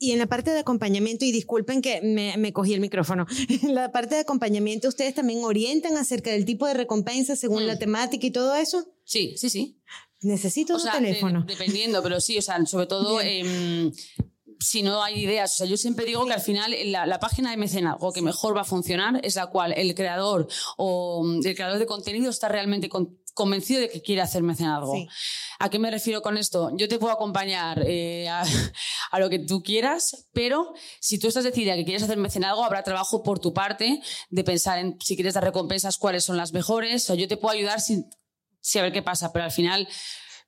[0.04, 3.28] Y en la parte de acompañamiento, y disculpen que me, me, cogí el micrófono,
[3.62, 7.78] en la parte de acompañamiento, ¿ustedes también orientan acerca del tipo de recompensa según la
[7.78, 8.84] temática y todo eso?
[9.04, 9.80] Sí, sí, sí.
[10.22, 11.44] Necesito un teléfono.
[11.48, 13.92] dependiendo, pero sí, o sea, sobre todo eh,
[14.62, 15.54] si no hay ideas.
[15.54, 18.56] O sea, yo siempre digo que al final la, la página de mecenazgo que mejor
[18.56, 22.48] va a funcionar es la cual el creador o mm, el creador de contenido está
[22.48, 22.90] realmente
[23.34, 24.94] convencido de que quiere hacer mecenazgo.
[24.94, 25.08] Sí.
[25.60, 26.72] ¿A qué me refiero con esto?
[26.76, 28.44] Yo te puedo acompañar eh, a,
[29.12, 32.84] a, lo que tú quieras, pero si tú estás decidida que quieres hacer mecenazgo, habrá
[32.84, 37.10] trabajo por tu parte de pensar en si quieres dar recompensas, cuáles son las mejores.
[37.10, 38.06] O yo te puedo ayudar sin
[38.62, 39.88] sí, a ver qué pasa, pero al final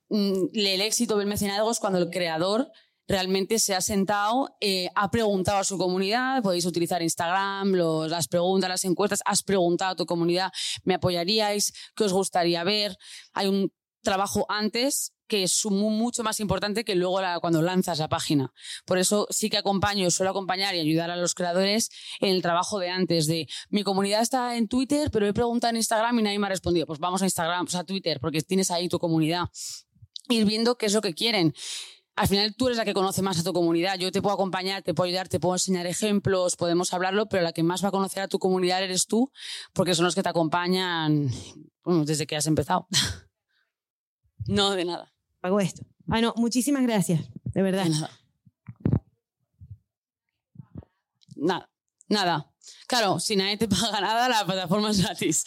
[0.08, 2.70] mm, el éxito del mecenazgo es cuando el creador
[3.06, 8.28] realmente se ha sentado, eh, ha preguntado a su comunidad, podéis utilizar Instagram, los, las
[8.28, 10.50] preguntas, las encuestas, has preguntado a tu comunidad,
[10.84, 11.72] ¿me apoyaríais?
[11.94, 12.96] ¿Qué os gustaría ver?
[13.34, 13.72] Hay un
[14.02, 18.52] trabajo antes que es mucho más importante que luego la, cuando lanzas la página.
[18.84, 22.78] Por eso sí que acompaño, suelo acompañar y ayudar a los creadores en el trabajo
[22.78, 26.38] de antes, de mi comunidad está en Twitter, pero he preguntado en Instagram y nadie
[26.38, 26.86] me ha respondido.
[26.86, 29.48] Pues vamos a Instagram, pues a Twitter, porque tienes ahí tu comunidad.
[30.28, 31.54] Ir viendo qué es lo que quieren.
[32.16, 33.98] Al final tú eres la que conoce más a tu comunidad.
[33.98, 37.52] Yo te puedo acompañar, te puedo ayudar, te puedo enseñar ejemplos, podemos hablarlo, pero la
[37.52, 39.32] que más va a conocer a tu comunidad eres tú,
[39.72, 41.28] porque son los que te acompañan
[41.82, 42.86] bueno, desde que has empezado.
[44.46, 45.13] no, de nada
[45.44, 45.82] pago esto.
[46.08, 47.20] Ah, no, muchísimas gracias,
[47.52, 47.86] de verdad.
[51.36, 51.70] Nada.
[52.08, 52.50] Nada.
[52.86, 55.44] Claro, si nadie te paga nada, la plataforma es gratis.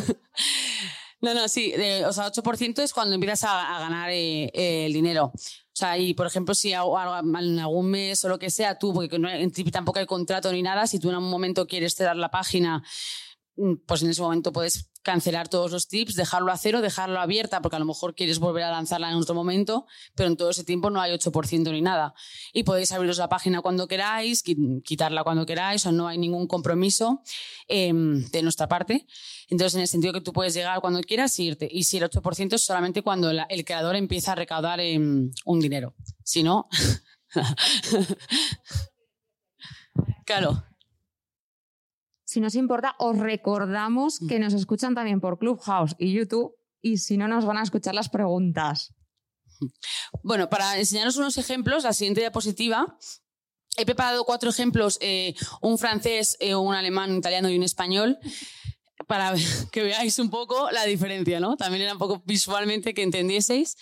[1.20, 1.74] no, no, sí,
[2.06, 5.32] o sea, 8% es cuando empiezas a, ganar eh, eh, el dinero.
[5.34, 9.16] O sea, y por ejemplo, si en algún mes o lo que sea, tú, porque
[9.16, 12.30] en Tipeee tampoco hay contrato ni nada, si tú en algún momento quieres cerrar la
[12.30, 12.82] página,
[13.56, 17.62] mm, pues en ese momento puedes cancelar todos los tips, dejarlo a cero, dejarlo abierta,
[17.62, 20.64] porque a lo mejor quieres volver a lanzarla en otro momento, pero en todo ese
[20.64, 22.12] tiempo no hay 8% ni nada.
[22.52, 24.44] Y podéis abriros la página cuando queráis,
[24.84, 27.22] quitarla cuando queráis, o no hay ningún compromiso
[27.68, 29.06] eh, de nuestra parte.
[29.48, 31.66] Entonces, en el sentido que tú puedes llegar cuando quieras e irte.
[31.70, 35.94] Y si el 8% es solamente cuando el creador empieza a recaudar eh, un dinero.
[36.22, 36.68] Si no...
[40.26, 40.67] claro.
[42.28, 47.16] Si nos importa, os recordamos que nos escuchan también por Clubhouse y YouTube y si
[47.16, 48.92] no, nos van a escuchar las preguntas.
[50.22, 52.98] Bueno, para enseñaros unos ejemplos, la siguiente diapositiva
[53.78, 58.18] He preparado cuatro ejemplos, eh, un francés, eh, un alemán, un italiano y un español,
[59.06, 59.32] para
[59.72, 61.56] que veáis un poco la diferencia, ¿no?
[61.56, 63.76] También era un poco visualmente que entendieseis.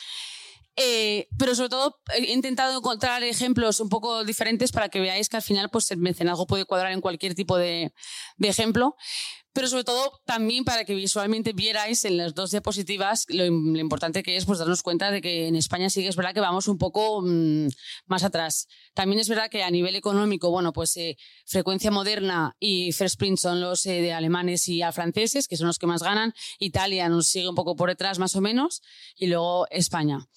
[0.76, 5.36] Eh, pero sobre todo he intentado encontrar ejemplos un poco diferentes para que veáis que
[5.36, 7.92] al final pues, el mecenazgo puede cuadrar en cualquier tipo de,
[8.36, 8.94] de ejemplo.
[9.56, 14.36] Pero sobre todo también para que visualmente vierais en las dos diapositivas lo, importante que
[14.36, 16.76] es pues darnos cuenta de que en España sí que es verdad que vamos un
[16.76, 17.68] poco mmm,
[18.04, 18.68] más atrás.
[18.92, 21.16] También es verdad que a nivel económico, bueno, pues eh,
[21.46, 25.78] frecuencia moderna y First Print son los eh, de alemanes y franceses, que son los
[25.78, 26.34] que más ganan.
[26.58, 28.82] Italia nos sigue un poco por detrás más o menos
[29.16, 30.28] y luego España.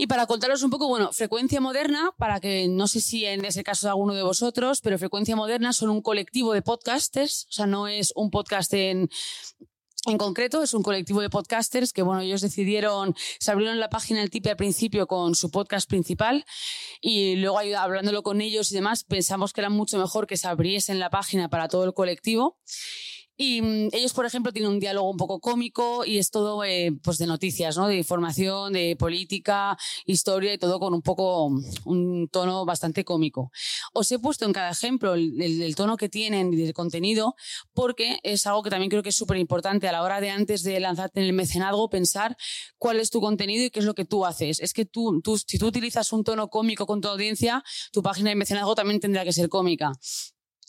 [0.00, 3.62] Y para contaros un poco, bueno, Frecuencia Moderna, para que no sé si en ese
[3.62, 7.66] caso de alguno de vosotros, pero Frecuencia Moderna son un colectivo de podcasters, o sea,
[7.66, 9.10] no es un podcast en,
[10.06, 14.20] en concreto, es un colectivo de podcasters que, bueno, ellos decidieron, se abrieron la página
[14.20, 16.46] del TIPE al principio con su podcast principal
[17.02, 20.98] y luego hablándolo con ellos y demás, pensamos que era mucho mejor que se abriesen
[20.98, 22.58] la página para todo el colectivo.
[23.42, 26.92] Y mm, ellos, por ejemplo, tienen un diálogo un poco cómico y es todo eh,
[27.02, 27.88] pues de noticias, ¿no?
[27.88, 31.46] de información, de política, historia y todo con un poco
[31.86, 33.50] un tono bastante cómico.
[33.94, 37.34] Os he puesto en cada ejemplo el tono que tienen y el contenido
[37.72, 40.62] porque es algo que también creo que es súper importante a la hora de antes
[40.62, 42.36] de lanzarte en el mecenazgo pensar
[42.76, 44.60] cuál es tu contenido y qué es lo que tú haces.
[44.60, 48.28] Es que tú, tú si tú utilizas un tono cómico con tu audiencia, tu página
[48.28, 49.92] de mecenazgo también tendrá que ser cómica.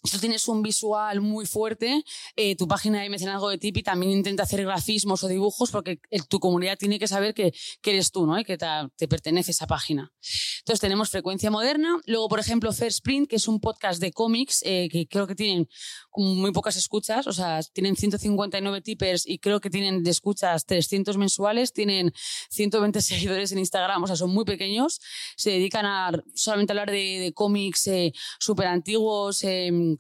[0.10, 2.04] Tú tienes un visual muy fuerte,
[2.36, 6.28] eh, tu página de mecenazgo de Tipi también intenta hacer grafismos o dibujos porque el,
[6.28, 8.40] tu comunidad tiene que saber que, que eres tú, ¿no?
[8.40, 10.12] Y que te, te, pertenece esa página.
[10.60, 12.00] Entonces tenemos Frecuencia Moderna.
[12.06, 15.36] Luego, por ejemplo, First Print, que es un podcast de cómics eh, que creo que
[15.36, 15.68] tienen
[16.16, 17.28] muy pocas escuchas.
[17.28, 21.74] O sea, tienen 159 tippers y creo que tienen de escuchas 300 mensuales.
[21.74, 22.12] Tienen
[22.50, 24.04] 120 seguidores en Instagram.
[24.04, 25.00] O sea, son muy pequeños.
[25.36, 29.44] Se dedican a solamente hablar de, de cómics eh, súper antiguos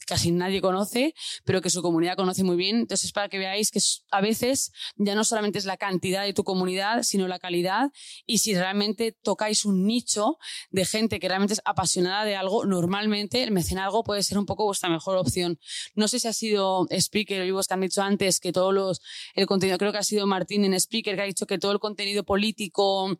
[0.06, 1.13] casi nadie conoce,
[1.45, 2.77] pero que su comunidad conoce muy bien.
[2.77, 3.80] Entonces, es para que veáis que
[4.12, 7.91] a veces ya no solamente es la cantidad de tu comunidad, sino la calidad.
[8.25, 10.38] Y si realmente tocáis un nicho
[10.69, 14.65] de gente que realmente es apasionada de algo, normalmente el mecenazgo puede ser un poco
[14.65, 15.60] vuestra mejor opción.
[15.95, 19.01] No sé si ha sido Speaker o vos que han dicho antes que todos los,
[19.36, 21.80] el contenido, creo que ha sido Martín en Speaker que ha dicho que todo el
[21.80, 23.17] contenido político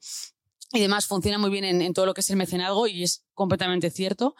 [0.74, 3.92] y demás funciona muy bien en, todo lo que es el mecenazgo y es completamente
[3.92, 4.36] cierto.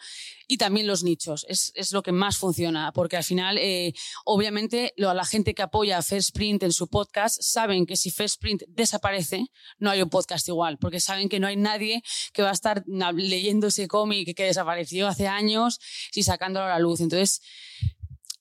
[0.48, 3.92] Y también los nichos, es, es lo que más funciona, porque al final, eh,
[4.24, 8.10] obviamente, lo, la gente que apoya a First Print en su podcast saben que si
[8.10, 9.46] First Print desaparece,
[9.78, 12.82] no hay un podcast igual, porque saben que no hay nadie que va a estar
[12.86, 15.80] leyendo ese cómic que desapareció hace años
[16.14, 17.00] y sacándolo a la luz.
[17.00, 17.42] Entonces,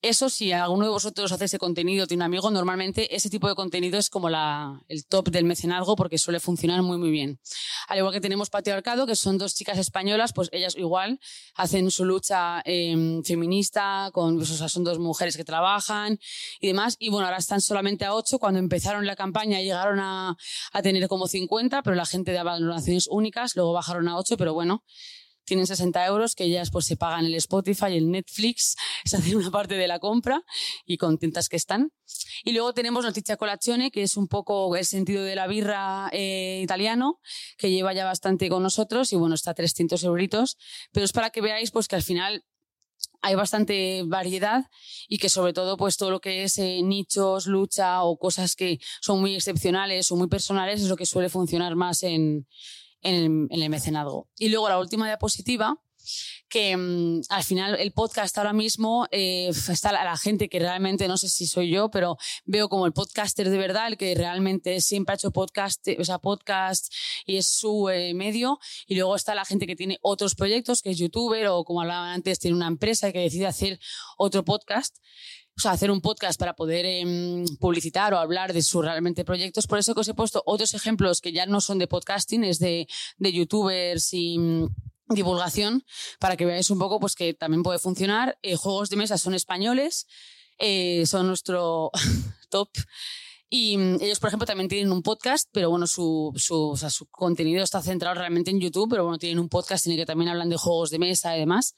[0.01, 3.55] eso, si alguno de vosotros hace ese contenido, tiene un amigo, normalmente ese tipo de
[3.55, 7.39] contenido es como la, el top del mecenazgo porque suele funcionar muy, muy bien.
[7.87, 11.19] Al igual que tenemos Patriarcado, que son dos chicas españolas, pues ellas igual
[11.55, 16.19] hacen su lucha eh, feminista, con, pues, o son dos mujeres que trabajan
[16.59, 16.95] y demás.
[16.99, 18.39] Y bueno, ahora están solamente a ocho.
[18.39, 20.35] Cuando empezaron la campaña llegaron a,
[20.71, 24.53] a tener como 50, pero la gente daba donaciones únicas, luego bajaron a ocho, pero
[24.53, 24.83] bueno,
[25.51, 29.51] tienen 60 euros que ellas pues se pagan el Spotify, el Netflix, se hacen una
[29.51, 30.45] parte de la compra
[30.85, 31.91] y contentas que están.
[32.45, 36.61] Y luego tenemos Notizia Colazione, que es un poco el sentido de la birra eh,
[36.63, 37.19] italiano,
[37.57, 40.57] que lleva ya bastante con nosotros y bueno, está a 300 euritos,
[40.93, 42.45] pero es para que veáis pues que al final
[43.21, 44.69] hay bastante variedad
[45.09, 48.79] y que sobre todo pues todo lo que es eh, nichos, lucha o cosas que
[49.01, 52.47] son muy excepcionales o muy personales es lo que suele funcionar más en,
[53.01, 54.29] en el, en el mecenazgo.
[54.37, 55.79] Y luego la última diapositiva,
[56.49, 61.07] que mmm, al final el podcast ahora mismo eh, está la, la, gente que realmente
[61.07, 64.81] no sé si soy yo, pero veo como el podcaster de verdad, el que realmente
[64.81, 66.93] siempre ha hecho podcast, o sea, podcast
[67.25, 68.59] y es su eh, medio.
[68.87, 72.09] Y luego está la gente que tiene otros proyectos, que es youtuber o como hablaban
[72.09, 73.79] antes, tiene una empresa y que decide hacer
[74.17, 74.97] otro podcast
[75.57, 79.67] o sea, hacer un podcast para poder eh, publicitar o hablar de sus realmente proyectos.
[79.67, 82.59] Por eso que os he puesto otros ejemplos que ya no son de podcasting, es
[82.59, 82.87] de,
[83.17, 84.67] de youtubers y mm,
[85.09, 85.83] divulgación,
[86.19, 88.37] para que veáis un poco pues que también puede funcionar.
[88.41, 90.07] Eh, juegos de mesa son españoles,
[90.57, 91.91] eh, son nuestro
[92.49, 92.69] top.
[93.53, 96.89] Y um, ellos, por ejemplo, también tienen un podcast, pero bueno, su, su, o sea,
[96.89, 100.05] su contenido está centrado realmente en YouTube, pero bueno, tienen un podcast en el que
[100.05, 101.75] también hablan de juegos de mesa y demás.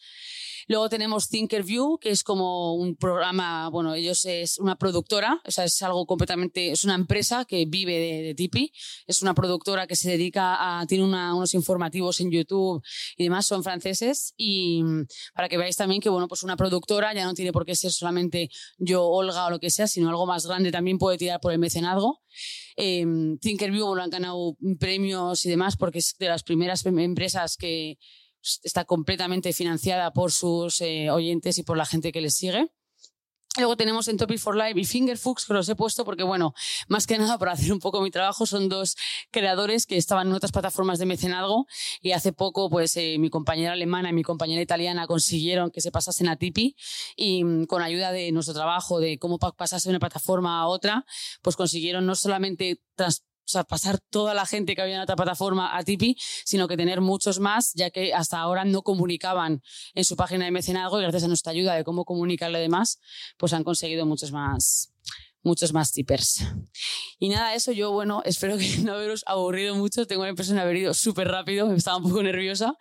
[0.68, 5.66] Luego tenemos Thinkerview, que es como un programa, bueno, ellos es una productora, o sea,
[5.66, 8.72] es algo completamente, es una empresa que vive de, de Tipeee,
[9.08, 12.82] es una productora que se dedica a, tiene una, unos informativos en YouTube
[13.18, 14.84] y demás, son franceses y
[15.34, 17.92] para que veáis también que, bueno, pues una productora ya no tiene por qué ser
[17.92, 21.52] solamente yo, Olga o lo que sea, sino algo más grande también puede tirar por
[21.52, 22.22] el mecenazgo.
[22.78, 23.06] Eh,
[23.42, 27.98] Thinkerview bueno, han ganado premios y demás porque es de las primeras empresas que
[28.64, 32.70] está completamente financiada por sus eh, oyentes y por la gente que les sigue.
[33.58, 36.56] Luego tenemos en Topic for Life y Fingerfuchs, que los he puesto porque, bueno,
[36.88, 38.96] más que nada para hacer un poco mi trabajo, son dos
[39.30, 41.68] creadores que estaban en otras plataformas de mecenazgo
[42.02, 45.92] y hace poco, pues, eh, mi compañera alemana y mi compañera italiana consiguieron que se
[45.92, 46.76] pasasen a Tipi
[47.16, 51.06] y mm, con ayuda de nuestro trabajo, de cómo pasarse de una plataforma a otra,
[51.44, 52.82] pues consiguieron no solamente
[53.46, 56.78] o sea, pasar toda la gente que había en otra plataforma a Tipi, sino que
[56.78, 59.62] tener muchos más, ya que hasta ahora no comunicaban
[59.94, 63.00] en su página de mecenazgo y gracias a nuestra ayuda de cómo comunicarle demás,
[63.38, 64.94] pues han conseguido muchos más,
[65.44, 66.44] muchos más tippers.
[67.20, 70.08] Y nada, eso yo, bueno, espero que no haberos aburrido mucho.
[70.08, 72.76] Tengo la impresión de haber ido súper rápido, estaba un poco nerviosa,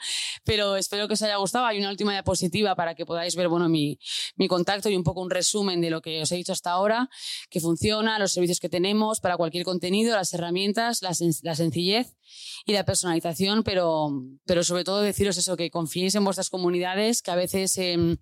[0.45, 1.67] pero espero que os haya gustado.
[1.67, 3.99] Hay una última diapositiva para que podáis ver, bueno, mi,
[4.37, 7.11] mi contacto y un poco un resumen de lo que os he dicho hasta ahora,
[7.51, 11.15] que funciona, los servicios que tenemos para cualquier contenido, las herramientas, la,
[11.55, 12.17] sencillez
[12.65, 14.11] y la personalización, pero,
[14.45, 17.77] pero sobre todo deciros eso, que confiéis en vuestras comunidades, que a veces...
[17.79, 18.17] Eh,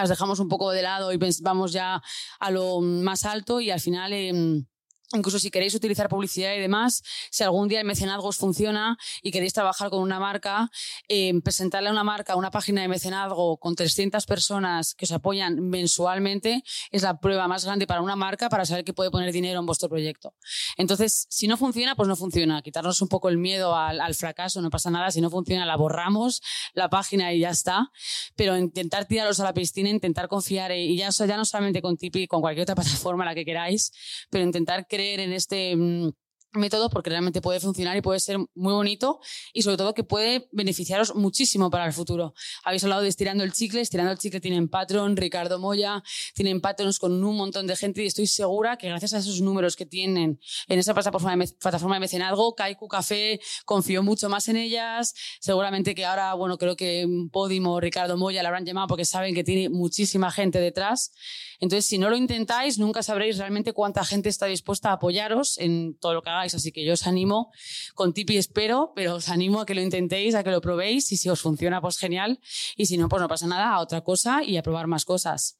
[0.00, 2.02] las dejamos un poco de lado y vamos ya
[2.38, 4.12] a lo más alto y al final...
[4.12, 4.64] Eh,
[5.12, 9.30] Incluso si queréis utilizar publicidad y demás, si algún día el mecenazgo os funciona y
[9.30, 10.68] queréis trabajar con una marca,
[11.08, 15.68] eh, presentarle a una marca una página de mecenazgo con 300 personas que os apoyan
[15.68, 19.60] mensualmente es la prueba más grande para una marca para saber que puede poner dinero
[19.60, 20.34] en vuestro proyecto.
[20.76, 22.60] Entonces, si no funciona, pues no funciona.
[22.62, 25.10] Quitarnos un poco el miedo al, al fracaso, no pasa nada.
[25.10, 26.42] Si no funciona, la borramos,
[26.74, 27.90] la página y ya está.
[28.34, 32.26] Pero intentar tiraros a la piscina, intentar confiar y ya, ya no solamente con Tipi,
[32.26, 33.92] con cualquier otra plataforma la que queráis,
[34.30, 36.10] pero intentar creer en este mm,
[36.56, 39.20] método porque realmente puede funcionar y puede ser muy bonito
[39.52, 42.34] y sobre todo que puede beneficiaros muchísimo para el futuro.
[42.64, 46.02] Habéis hablado de Estirando el Chicle, Estirando el Chicle tienen Patreon, Ricardo Moya,
[46.34, 49.76] tienen Patreons con un montón de gente y estoy segura que gracias a esos números
[49.76, 54.56] que tienen en esa plataforma de, plataforma de mecenazgo, Kaiku Café confió mucho más en
[54.56, 59.34] ellas, seguramente que ahora, bueno, creo que Podimo, Ricardo Moya la habrán llamado porque saben
[59.34, 61.12] que tiene muchísima gente detrás.
[61.60, 65.96] Entonces, si no lo intentáis, nunca sabréis realmente cuánta gente está dispuesta a apoyaros en
[65.98, 67.50] todo lo que hagáis Así que yo os animo,
[67.94, 71.16] con Tipi espero, pero os animo a que lo intentéis, a que lo probéis y
[71.16, 72.40] si os funciona, pues genial.
[72.76, 75.58] Y si no, pues no pasa nada, a otra cosa y a probar más cosas.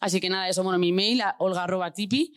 [0.00, 2.34] Así que nada, eso, bueno, mi mail, olga.tipi.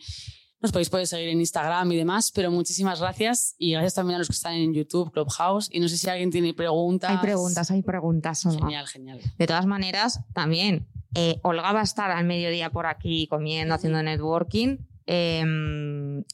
[0.60, 4.18] Nos podéis, podéis seguir en Instagram y demás, pero muchísimas gracias y gracias también a
[4.18, 5.68] los que están en YouTube, Clubhouse.
[5.72, 7.10] Y no sé si alguien tiene preguntas.
[7.10, 8.46] Hay preguntas, hay preguntas.
[8.46, 8.60] Olga.
[8.60, 9.20] Genial, genial.
[9.38, 14.00] De todas maneras, también eh, Olga va a estar al mediodía por aquí comiendo, haciendo
[14.04, 14.78] networking.
[15.14, 15.44] Eh,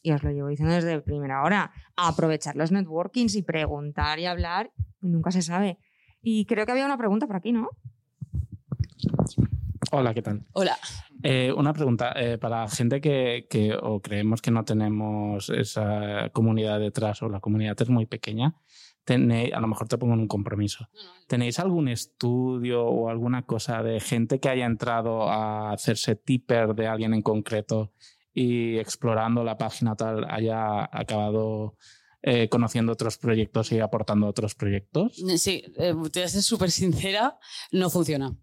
[0.04, 4.70] y os lo llevo diciendo desde primera hora, aprovechar los networkings y preguntar y hablar,
[5.00, 5.78] nunca se sabe.
[6.22, 7.70] Y creo que había una pregunta por aquí, ¿no?
[9.90, 10.46] Hola, ¿qué tal?
[10.52, 10.76] Hola.
[11.24, 16.78] Eh, una pregunta eh, para gente que, que, o creemos que no tenemos esa comunidad
[16.78, 18.54] detrás o la comunidad es muy pequeña.
[19.04, 20.88] Tenéis, a lo mejor te pongo en un compromiso.
[21.26, 26.86] ¿Tenéis algún estudio o alguna cosa de gente que haya entrado a hacerse tipper de
[26.86, 27.90] alguien en concreto
[28.32, 31.76] y explorando la página tal haya acabado
[32.30, 35.16] eh, conociendo otros proyectos y aportando otros proyectos?
[35.38, 37.38] Sí, eh, te voy a ser súper sincera,
[37.72, 38.36] no funciona.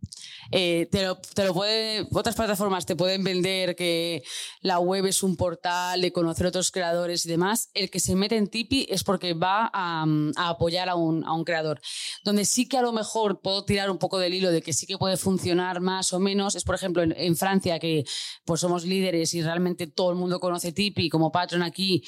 [0.51, 4.23] Eh, te, lo, te, lo, puede, otras plataformas te pueden vender que
[4.61, 7.69] la web es un portal de conocer otros creadores y demás.
[7.75, 10.05] El que se mete en Tipi es porque va a,
[10.37, 11.79] apoyar a un, a un, creador.
[12.23, 14.87] Donde sí que a lo mejor puedo tirar un poco del hilo de que sí
[14.87, 18.03] que puede funcionar más o menos es, por ejemplo, en, en Francia, que
[18.45, 22.03] pues somos líderes y realmente todo el mundo conoce Tipi como patrón aquí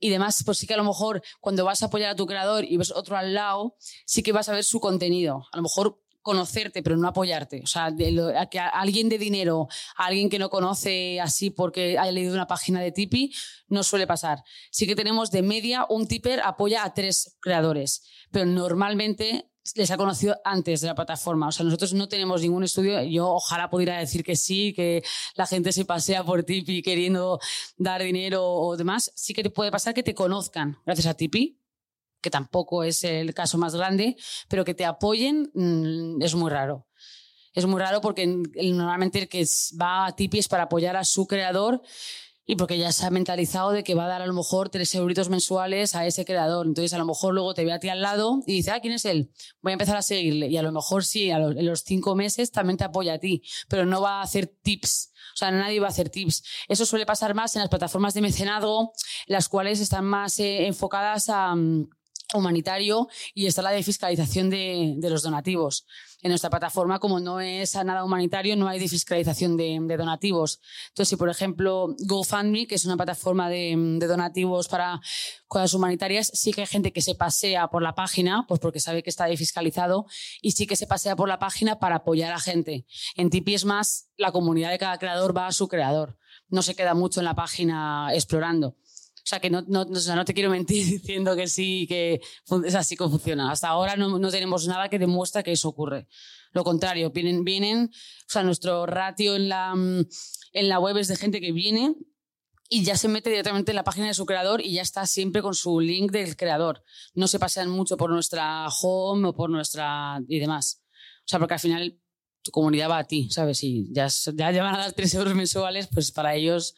[0.00, 2.64] y demás, pues sí que a lo mejor cuando vas a apoyar a tu creador
[2.64, 5.44] y ves otro al lado, sí que vas a ver su contenido.
[5.52, 7.60] A lo mejor conocerte, pero no apoyarte.
[7.62, 12.12] O sea, a que alguien de dinero, a alguien que no conoce así porque haya
[12.12, 13.32] leído una página de Tipi,
[13.68, 14.42] no suele pasar.
[14.70, 19.96] Sí que tenemos de media un tipper apoya a tres creadores, pero normalmente les ha
[19.96, 21.48] conocido antes de la plataforma.
[21.48, 23.02] O sea, nosotros no tenemos ningún estudio.
[23.02, 25.02] Yo ojalá pudiera decir que sí, que
[25.34, 27.38] la gente se pasea por Tipi queriendo
[27.76, 29.12] dar dinero o demás.
[29.14, 31.60] Sí que te puede pasar que te conozcan gracias a Tipi,
[32.20, 34.16] que tampoco es el caso más grande,
[34.48, 36.86] pero que te apoyen mm, es muy raro.
[37.52, 39.44] Es muy raro porque normalmente el que
[39.80, 41.82] va a Tipi es para apoyar a su creador
[42.50, 44.92] y porque ya se ha mentalizado de que va a dar a lo mejor tres
[44.96, 46.66] euritos mensuales a ese creador.
[46.66, 48.92] Entonces, a lo mejor luego te ve a ti al lado y dice, ah, ¿quién
[48.92, 49.30] es él?
[49.62, 50.48] Voy a empezar a seguirle.
[50.48, 53.18] Y a lo mejor sí, a los, en los cinco meses también te apoya a
[53.18, 55.12] ti, pero no va a hacer tips.
[55.32, 56.42] O sea, nadie va a hacer tips.
[56.66, 58.94] Eso suele pasar más en las plataformas de mecenazgo,
[59.28, 61.52] las cuales están más eh, enfocadas a...
[61.52, 61.88] Um,
[62.34, 65.86] humanitario y está la de fiscalización de, de, los donativos.
[66.22, 70.60] En nuestra plataforma, como no es nada humanitario, no hay de fiscalización de, de, donativos.
[70.88, 75.00] Entonces, si por ejemplo GoFundMe, que es una plataforma de, de, donativos para
[75.46, 79.02] cosas humanitarias, sí que hay gente que se pasea por la página, pues porque sabe
[79.02, 80.06] que está fiscalizado,
[80.42, 82.86] y sí que se pasea por la página para apoyar a gente.
[83.16, 86.18] En Tipeee es más, la comunidad de cada creador va a su creador.
[86.48, 88.76] No se queda mucho en la página explorando.
[89.22, 92.20] O sea, que no, no, no, te quiero mentir diciendo que sí, que
[92.64, 93.50] es así como funciona.
[93.50, 96.08] Hasta ahora no, no tenemos nada que demuestre que eso ocurre.
[96.52, 101.16] Lo contrario, vienen, vienen, o sea, nuestro ratio en la, en la web es de
[101.16, 101.94] gente que viene
[102.68, 105.42] y ya se mete directamente en la página de su creador y ya está siempre
[105.42, 106.82] con su link del creador.
[107.14, 110.82] No se pasean mucho por nuestra home o por nuestra y demás.
[111.20, 112.00] O sea, porque al final
[112.42, 113.62] tu comunidad va a ti, ¿sabes?
[113.62, 116.74] Y ya, ya van a dar tres euros mensuales, pues para ellos,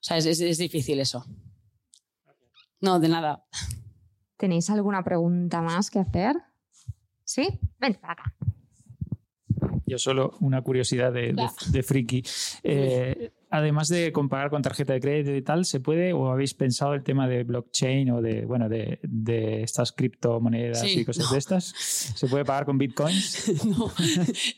[0.00, 1.24] o sea, es, es, es difícil eso.
[2.80, 3.44] No, de nada.
[4.36, 6.36] ¿Tenéis alguna pregunta más que hacer?
[7.24, 7.60] ¿Sí?
[7.78, 8.34] Ven para acá.
[9.86, 12.22] Yo solo una curiosidad de, de, de friki.
[12.62, 16.94] Eh, además de comparar con tarjeta de crédito y tal, ¿se puede o habéis pensado
[16.94, 21.32] el tema de blockchain o de, bueno, de, de estas criptomonedas Sí, y cosas no.
[21.32, 21.64] de estas?
[21.66, 23.44] ¿Se puede pagar con bitcoins?
[23.68, 23.92] No,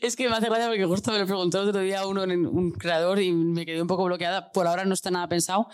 [0.01, 2.45] es que me hace gracia porque justo me lo preguntó el otro día uno, en-
[2.45, 4.51] un creador y me quedé un poco bloqueada.
[4.51, 5.67] Por ahora no está nada pensado.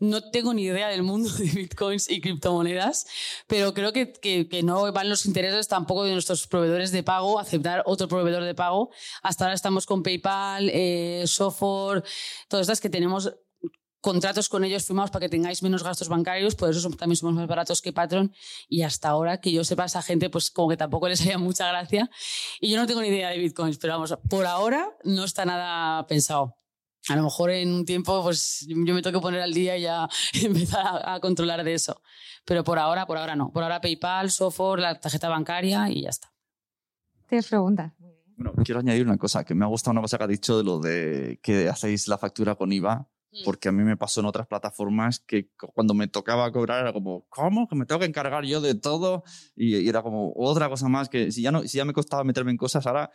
[0.00, 3.06] No tengo ni idea del mundo de bitcoins y criptomonedas,
[3.46, 7.38] pero creo que, que, que no van los intereses tampoco de nuestros proveedores de pago
[7.38, 8.90] aceptar otro proveedor de pago.
[9.22, 12.02] Hasta ahora estamos con PayPal, eh, Sofor,
[12.48, 13.32] todas estas que tenemos
[14.00, 17.34] contratos con ellos firmados para que tengáis menos gastos bancarios, por eso som- también somos
[17.36, 18.34] más baratos que Patreon
[18.68, 21.66] y hasta ahora que yo sepa esa gente pues como que tampoco les haría mucha
[21.68, 22.10] gracia
[22.60, 26.06] y yo no tengo ni idea de bitcoins, pero vamos, por ahora no está nada
[26.06, 26.56] pensado.
[27.08, 29.82] A lo mejor en un tiempo pues yo me tengo que poner al día y
[29.82, 30.06] ya
[30.42, 32.02] empezar a, a controlar de eso.
[32.44, 33.50] Pero por ahora, por ahora no.
[33.52, 36.30] Por ahora PayPal, Sofor, la tarjeta bancaria y ya está.
[37.28, 37.92] ¿Tienes preguntas?
[38.36, 40.64] Bueno, quiero añadir una cosa, que me ha gustado una cosa que ha dicho de
[40.64, 43.08] lo de que hacéis la factura con IVA,
[43.44, 46.92] porque a mí me pasó en otras plataformas que cu- cuando me tocaba cobrar era
[46.92, 47.66] como, ¿cómo?
[47.68, 49.24] Que me tengo que encargar yo de todo
[49.56, 52.22] y, y era como otra cosa más que si ya, no, si ya me costaba
[52.24, 53.10] meterme en cosas, ahora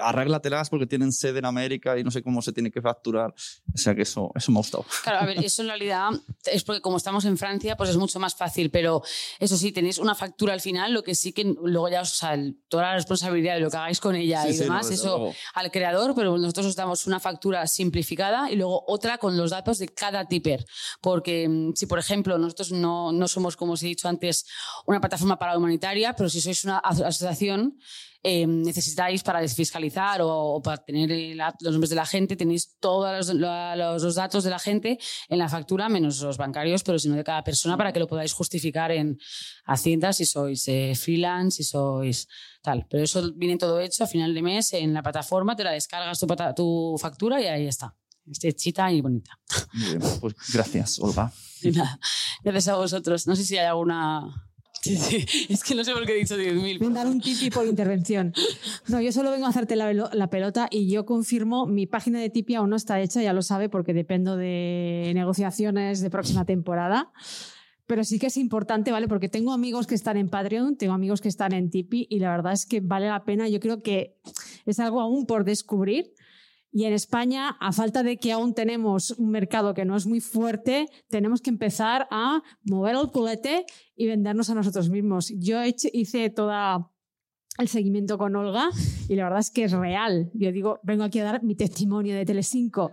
[0.00, 3.32] arréglatelas porque tienen sede en América y no sé cómo se tiene que facturar.
[3.74, 4.84] O sea que eso, eso me ha gustado.
[5.02, 6.10] Claro, a ver, eso en realidad
[6.46, 9.02] es porque como estamos en Francia, pues es mucho más fácil, pero
[9.38, 12.36] eso sí, tenéis una factura al final, lo que sí que luego ya, o sea,
[12.68, 15.02] toda la responsabilidad de lo que hagáis con ella Sí, y sí, no, demás, desde
[15.02, 15.34] eso luego.
[15.54, 19.78] al creador, pero nosotros os damos una factura simplificada y luego otra con los datos
[19.78, 20.64] de cada tipper.
[21.00, 24.46] Porque mm, si, por ejemplo, nosotros no, no somos, como os he dicho antes,
[24.86, 27.78] una plataforma para humanitaria, pero si sois una aso- asociación,
[28.26, 32.74] eh, necesitáis para desfiscalizar o, o para tener el- los nombres de la gente, tenéis
[32.80, 34.98] todos los, los- los datos de la gente
[35.28, 38.32] en la factura, menos los bancarios, pero sino de cada persona para que lo podáis
[38.32, 39.18] justificar en
[39.66, 42.26] Hacienda si sois eh, freelance, si sois
[42.62, 42.86] tal.
[42.88, 46.18] Pero eso viene todo hecho a final de mes en la plataforma, te la descargas
[46.18, 47.94] tu, tu factura y ahí está.
[48.26, 49.38] Está hechita y bonita.
[49.74, 51.30] Muy bien, pues gracias, Olga.
[51.62, 51.98] Y nada,
[52.42, 53.26] gracias a vosotros.
[53.26, 54.50] No sé si hay alguna...
[54.84, 55.24] Sí, sí.
[55.48, 56.78] Es que no sé por qué he dicho 10.000.
[56.78, 58.34] Ven dar un tipi por intervención.
[58.88, 62.28] No, yo solo vengo a hacerte la, la pelota y yo confirmo, mi página de
[62.28, 67.12] Tipi aún no está hecha, ya lo sabe, porque dependo de negociaciones de próxima temporada.
[67.86, 69.08] Pero sí que es importante, ¿vale?
[69.08, 72.30] Porque tengo amigos que están en Patreon, tengo amigos que están en Tipi y la
[72.30, 73.48] verdad es que vale la pena.
[73.48, 74.18] Yo creo que
[74.66, 76.12] es algo aún por descubrir.
[76.76, 80.20] Y en España, a falta de que aún tenemos un mercado que no es muy
[80.20, 83.64] fuerte, tenemos que empezar a mover el culete
[83.94, 85.32] y vendernos a nosotros mismos.
[85.38, 86.90] Yo hice toda
[87.58, 88.70] el seguimiento con Olga
[89.08, 90.32] y la verdad es que es real.
[90.34, 92.90] Yo digo, vengo aquí a dar mi testimonio de Telecinco.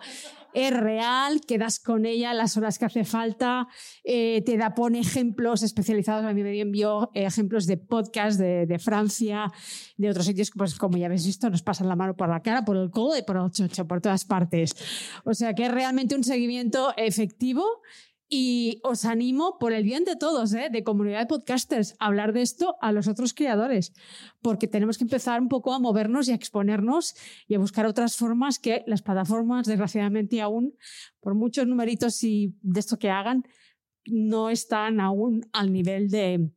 [0.54, 3.68] Es real, quedas con ella las horas que hace falta,
[4.04, 6.26] eh, te da, pone ejemplos especializados.
[6.26, 9.52] A mí me envió eh, ejemplos de podcast de, de Francia,
[9.98, 12.66] de otros sitios, pues como ya habéis visto, nos pasan la mano por la cara,
[12.66, 14.76] por el codo y por el chocho, por todas partes.
[15.24, 17.64] O sea que es realmente un seguimiento efectivo
[18.34, 20.70] y os animo, por el bien de todos, ¿eh?
[20.72, 23.92] de comunidad de podcasters, a hablar de esto a los otros creadores,
[24.42, 27.14] porque tenemos que empezar un poco a movernos y a exponernos
[27.46, 30.78] y a buscar otras formas que las plataformas, desgraciadamente aún,
[31.20, 33.44] por muchos numeritos y de esto que hagan,
[34.06, 36.52] no están aún al nivel de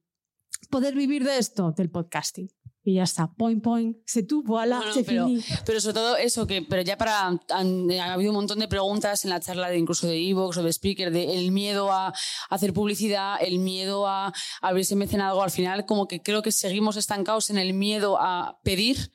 [0.71, 2.54] poder vivir de esto, del podcasting.
[2.87, 5.43] Y ya está, point, point, c'est tout, voilà, No, no, c'est pero- fini.
[5.65, 7.29] Pero sobre todo eso, que pero ya para.
[7.51, 10.63] Han, ha habido un montón de preguntas en la charla de incluso de Evox o
[10.63, 12.13] de Speaker, de el miedo a
[12.51, 15.43] hacer publicidad, el miedo a abrirse mecenazgo.
[15.43, 19.13] Al final, como que creo que seguimos estancados en el miedo a pedir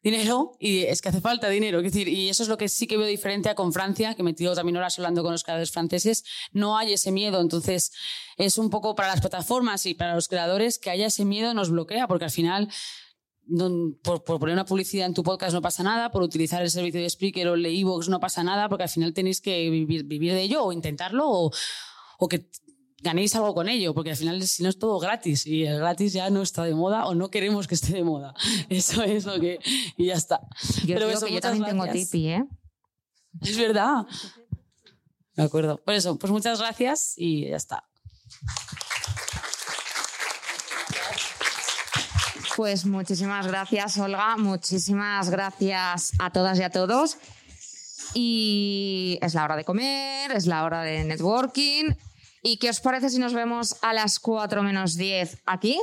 [0.00, 1.78] dinero y es que hace falta dinero.
[1.78, 4.22] Es decir, y eso es lo que sí que veo diferente a con Francia, que
[4.22, 6.22] me tiro también horas hablando con los creadores franceses.
[6.52, 7.40] No hay ese miedo.
[7.40, 7.90] Entonces,
[8.36, 11.70] es un poco para las plataformas y para los creadores que haya ese miedo nos
[11.70, 12.68] bloquea, porque al final.
[13.48, 16.70] No- por, por poner una publicidad en tu podcast no pasa nada, por utilizar el
[16.70, 19.68] servicio de Spreaker o el de Evox no pasa nada, porque al final tenéis que
[19.70, 21.50] vivir, vivir de ello o intentarlo o,
[22.18, 22.48] o que
[23.00, 26.12] ganéis algo con ello, porque al final si no es todo gratis y el gratis
[26.12, 28.34] ya no está de moda o no queremos que esté de moda.
[28.68, 29.58] Eso es lo que...
[29.96, 30.40] y ya está.
[30.84, 32.10] Yo Pero eso, que yo también tengo gracias.
[32.10, 32.44] Tipeee, ¿eh?
[33.42, 34.04] Es verdad.
[35.36, 35.76] De acuerdo.
[35.84, 37.84] Por eso, pues muchas gracias y ya está.
[42.58, 44.36] Pues muchísimas gracias, Olga.
[44.36, 47.16] Muchísimas gracias a todas y a todos.
[48.14, 51.94] Y es la hora de comer, es la hora de networking.
[52.42, 55.80] ¿Y qué os parece si nos vemos a las 4 menos 10 aquí?